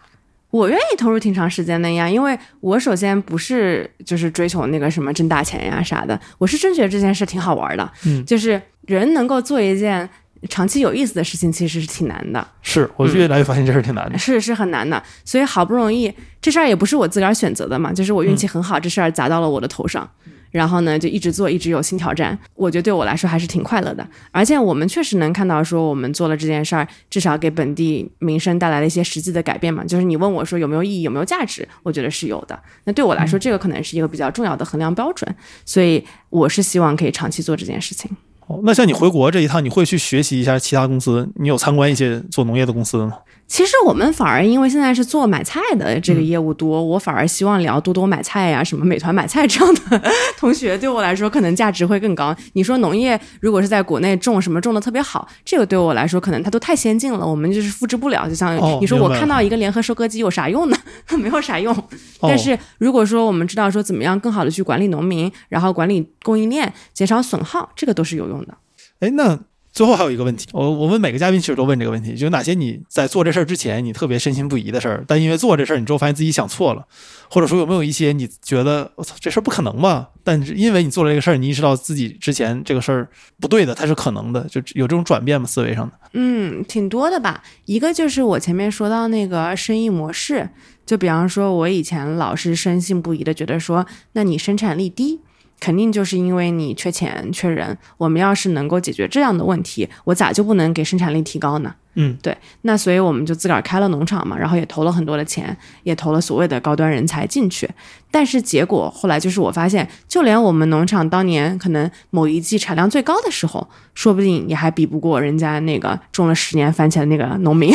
[0.51, 10.09] 我愿意投入挺长时间的呀，因为我首先不是就是追求那个什么挣大钱呀啥的，我是真觉得这件事挺好玩的，嗯，就是人能够做一件。
[10.49, 20.07] 长期有意思的事情其实是挺难的，是我越来越发现这事儿挺难的，是是很难的，所以好不容易这事儿也不是我自个儿选择的嘛，就是我运气很好，这事儿砸到了我的头上，
[20.51, 38.15] 然后呢就一直做，一直有新挑战，我觉得对我来说还是挺快乐的，而且我们确实能看到说我们做了这件事儿，至少给本地民生带来了一些实际的改变嘛，就是你问我说有没有意义，有没有价值，我觉得是有的，那对我来说这个可能是一个比较重要的衡量标准，所以我是希望可以长期做这件事情。
[38.47, 41.27] 哦，那像你回国这一趟，你会去学习一下其他公司？
[41.35, 43.19] 你有参观一些做农业的公司吗？
[43.47, 50.01] 其实我们反而因为现在是做买菜的这个业务多，我反而希望聊多多买菜呀，什么美团买菜这样的
[50.37, 52.35] 同学，对我来说可能价值会更高。
[52.53, 58.27] 你说农业如果是在国内种什么种的特别好，这个对我来说可能它都太先进了，我们就是复制不了。
[58.27, 60.77] 就像你说我看到一个联合收割机有啥用呢？
[61.17, 61.75] 没有啥用。
[62.21, 68.55] 但是如果说我们知道说怎么样更好的去管理农民，然后管理供应链，减少损耗，这个都是有用的。
[69.01, 69.39] 哎，那。
[69.75, 76.87] 最后还有一个问题，我我问每个嘉宾其实都问这个问题，就哪些你在做这事儿之前你特别深信不疑的事儿，但因为做这事儿你之后发现自己想错了，
[77.29, 80.11] 或者说有没有一些你觉得我操这事儿不可能吧？
[80.23, 83.09] 但是因为你做了这个事儿，你意识到自己之前这个事儿
[83.41, 85.45] 不对的，它是可能的，就有这种转变吗？
[85.45, 85.93] 思维上的？
[86.13, 87.43] 嗯，挺多的吧。
[87.65, 90.49] 一个就是我前面说到那个生意模式，
[90.85, 95.19] 就比方说我以前老是深信不疑的觉得说，那你生产力低。
[95.59, 101.73] 肯定就是因为你缺钱缺人，我们要是能够解决这样的问题，我咋就不能给生产力提高呢？
[101.97, 107.69] 嗯，对，那所以我们就自个儿开了农场嘛，然后也投了很多的钱，也投了所谓的高端人才进去。
[108.11, 117.73] 但是结果后来就是我发现，就连我们农场当年可能某一季产量最高的时候，说不定也还比不过人家那个种了十年番茄的那个农民，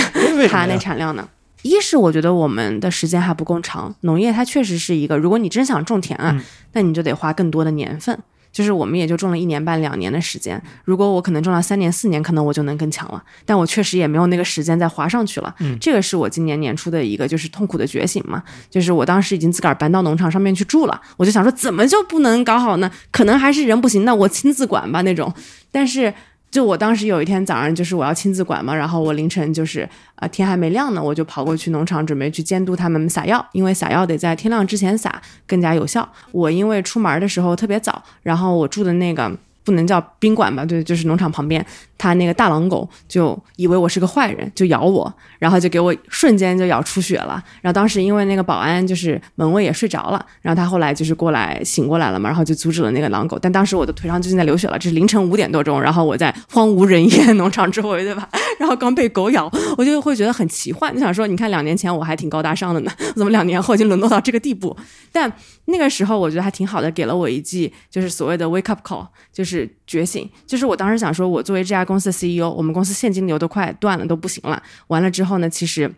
[0.50, 1.26] 他那产量呢。
[1.62, 6.40] 一是我觉得我们的时间还不够长，农业它确实是一个，如果你真想种田啊，
[6.72, 8.18] 那你就得花更多的年份。
[8.52, 13.22] 就是我们也就种了一年半两年的时间，如果我可能种了三年四年，可能我就能更强了。
[13.46, 15.54] 但我确实也没有那个时间再滑上去了。
[15.60, 22.90] 嗯，这个是我今年年初的一个就是痛苦的觉醒嘛，就是我当时已经自个儿搬到农场上面去住了，我就想说怎么就不能搞好呢？
[23.12, 25.32] 可能还是人不行，那我亲自管吧那种。
[25.70, 26.12] 但是。
[26.50, 36.08] 就我当时有一天早上，就是我要亲自管嘛，然后我凌晨就是啊天还没亮呢，我就跑过去农场准备去监督他们撒药，因为撒药得在天亮之前撒更加有效。
[36.32, 39.30] 我因为出门的时候特别早，然后我住的那个
[39.62, 41.64] 不能叫宾馆吧，对，就是农场旁边。
[42.00, 47.44] 他那个大狼狗就以为我是个坏人，就咬我，然后就给我瞬间就咬出血了。
[47.60, 53.38] 然后当时因为那个保安就是门卫也睡着了，然后他后来就是过来醒过来了嘛，然后就阻止了那个狼狗。
[53.38, 58.26] 但当时我的腿上就正在流血了，这是凌晨五点多钟，然后我在荒无人烟农场周围，对吧？
[58.58, 64.74] 然后刚被狗咬，我就会觉得很奇幻，就想说，你看两年前我还挺高大上的呢，怎么两年后已经沦落到这个地步？
[65.12, 65.30] 但
[65.66, 70.26] 那个时候我觉得还挺好的，给了我一记就是所谓的 wake up call，就是觉醒。
[70.46, 71.89] 就是我当时想说，我作为这家。
[71.90, 74.62] 公司的 CEO，我们公司现金流都快断了，都不行了。
[74.86, 75.92] 完了之后呢，其实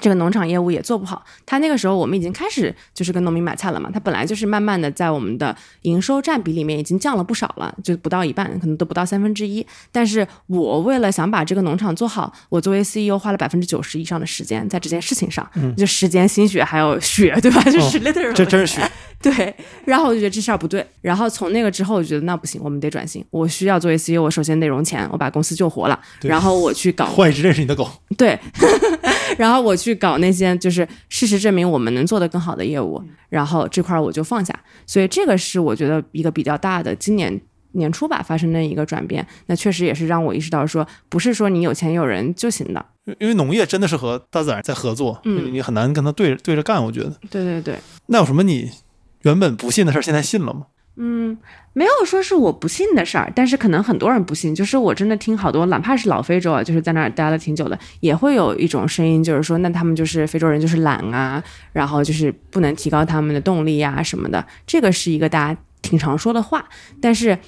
[0.00, 1.22] 这个农场业务也做不好。
[1.44, 3.90] 他那个时候，我们已经开始就是跟农民买菜了嘛。
[3.92, 9.66] 他本来就是慢慢的在我们的营收占比里面已经降了不少了，就不到一半，可能都不到三分之一。
[9.92, 17.62] 但是我为了想把这个农场做好，我作为 CEO 花了百分之九十以上的时间在这件事情上，就时间、心血还有血，对吧？
[17.64, 18.00] 就是
[18.32, 18.90] 这真是血。
[19.22, 19.54] 对，
[19.84, 27.90] 然后我就觉得这事儿不对，然后从那个之后，我就觉得那不行，我们得转型，我需要做 SEO，我首先得融钱，我把公司救活了，然后我去搞 换一只认识你的狗。
[28.16, 28.38] 对，
[29.36, 34.54] 然后我去搞那些就是事实证明我们能做得更好的业务，然后这块儿我就放下，
[34.86, 37.40] 所以这个是我觉得一个比较大的今年。
[37.72, 42.84] 年初吧发生的一个转变，那确实也是让我意识到说，不是说你有钱有人就行的。
[43.20, 46.82] 因为农业真的是和大自然在合作，嗯你很难跟他对对着干。
[46.82, 48.70] 我觉得，对对对，那有什么你
[49.22, 50.66] 原本不信的事儿，现在信了吗？
[50.96, 51.38] 嗯，
[51.72, 54.54] 没有说是我不信的事儿，但是可能很多人不信。
[54.54, 61.42] 就是我真的听好多，哪怕是老非洲啊，就是在那儿待了挺久的，也会有一种声音，就是说，那他们就是非洲人就是懒啊，
[61.72, 64.44] 然后就是不能提高他们的动力呀、什么的。
[64.66, 66.64] 这个是一个大家挺常说的话，
[67.00, 67.38] 但是。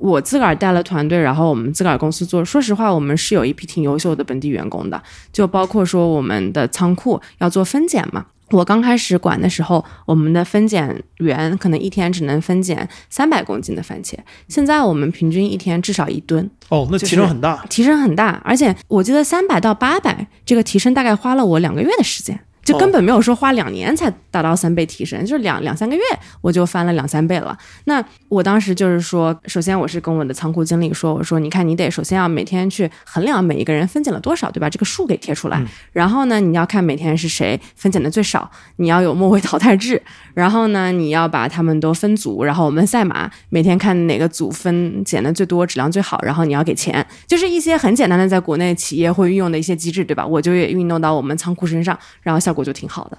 [0.00, 2.44] 我自个儿带了团队，然后我们自个儿公司做。
[2.44, 5.02] 说实话，我们是有一批挺优秀的本地员工的，
[5.32, 8.26] 就包括说我们的仓库要做分拣嘛。
[8.50, 14.14] 我刚开始管的时候，我们的分拣员可能一天只能分拣三百公斤的番茄，
[14.48, 17.64] 现在我们平均一天至少一吨，哦，那提升很大。
[17.68, 18.40] 提升很大。
[18.44, 22.38] 而且我记得三百到八百这个提升大概花了我两个月的时间。
[22.72, 26.02] 就根本没有说花两年才达到三倍提升，就是两两三个月
[26.40, 27.56] 我就翻了两三倍了。
[27.84, 34.68] 那我当时就是说，首先我是跟我的仓库经理说，我说你看你得首先要每天去衡量每一个人分拣了多少，对吧？
[34.68, 35.62] 这个数给贴出来。
[35.92, 40.00] 然后呢，你要看每天是谁分拣的最少，你要有末位淘汰制。
[40.34, 50.24] 然后呢，你要把他们都分组，然后我们赛马每天看哪个组分拣的最多，质量最好，然后你要给钱，就是一些很简单的在国内企业会运用的一些机制，对吧？
[50.24, 53.18] 我就也运用到我们仓库身上，然后效果就挺好的。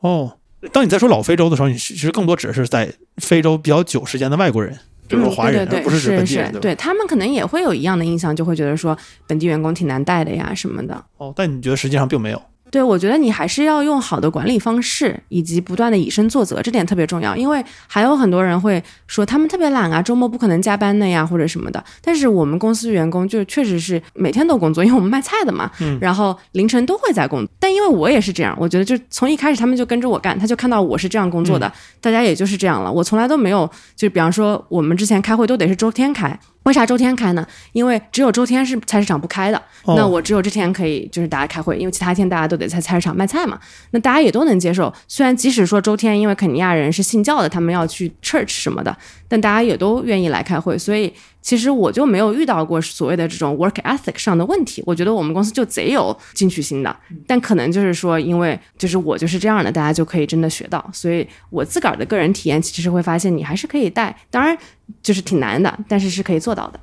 [0.00, 0.36] 哦，
[0.72, 6.60] 当你在说老非洲的时候，你其实更多指的是在非洲比较久时间的外国人，比如说华人，嗯、对对对而不是指本地是人，对？
[6.60, 11.04] 对他们可能也会有一样的印象，就会觉得说本地员工挺难带的呀什么的。
[11.16, 12.42] 哦，但你觉得实际上并没有。
[12.70, 17.36] 对，我觉得你还是要用好的管理方式，以及不断的以身作则，这点特别重要。
[17.36, 21.82] 因为还有很多人会说他们特别懒啊，周末不可能加班的呀，或者什么的。
[22.02, 27.48] 但是我们公司员工就确实是每天都工作，因为我们卖菜的嘛，嗯然后凌晨都会在工作。
[27.58, 32.92] 但因为我也是这样，我觉得就从一开始他们就跟着我干，他就看到我是这样工作的，大家也就是这样了。
[32.92, 36.38] 我从来都没有，就比方说我们之前开会都得是周天开。
[36.64, 37.46] 为啥周天开呢？
[37.72, 43.58] 因为只有周天是菜市场不开的，哦那我只有这天可以就是大家开会，因为其他天大家都得在菜市场卖菜嘛。
[43.92, 44.92] 那大家也都能接受。
[45.06, 48.94] 虽然即使说周天，因为肯尼亚人是信教的，他们要去 church 什么的，
[49.26, 50.76] 但大家也都愿意来开会。
[50.76, 51.12] 所以
[51.48, 54.82] 其实我就没有遇到过所谓的这种 work ethic 上的问题。
[54.84, 56.94] 我觉得我们公司就贼有进取心的，
[57.26, 60.90] 但可能就是说，因为就是我就是这样的，大家就可以真的学到。
[60.92, 64.54] 所以我自个儿的个人体验其实会发现，你还是可以带，当然
[65.02, 66.78] 就是挺难的，但是是可以做到的。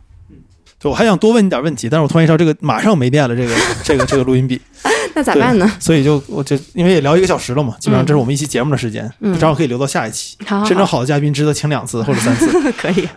[0.79, 3.53] 对，我还想多问你点问题，但是我突然意识到这个马上没电了，这个
[3.83, 4.59] 这个这个录音笔，
[5.13, 5.71] 那咋办呢？
[5.79, 10.35] 所以就我就因为也聊一个小时了嘛，基本上这是我们一期节目的时间，嗯正好可以留到下一期。
[10.47, 12.49] 好好真正好的嘉宾值得请两次或者三次。
[12.73, 13.07] 可以。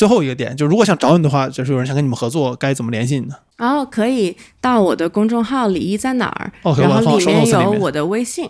[0.00, 3.34] 最后一个点，就如果想找你的话，就是有人想跟你们合作，该怎么联系你呢？
[3.58, 8.46] 然后可以到我的公众号“李一在哪儿”，哦然后里面有我的微信，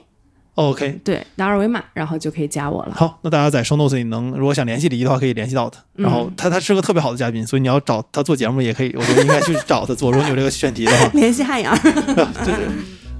[0.55, 2.93] 哦 OK，对，打二维码，然后就可以加我了。
[2.95, 5.81] 好，那大家在 show notes 里能，如果想联系李一的话，可以联系到他。
[5.95, 10.13] 然后他他是个特别好的嘉宾，所以你要找他做节目也可以，我觉得应该去 找他做。
[10.13, 12.55] 如果你有这个选题的话，联系汉阳， 对。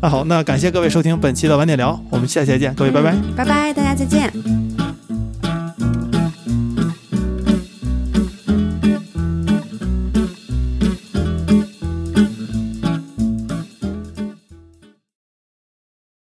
[0.01, 3.13] 那好，那感谢各位收听本期的晚点聊，我们下期再见，各位拜拜。
[3.37, 4.60] 拜拜，大家再见。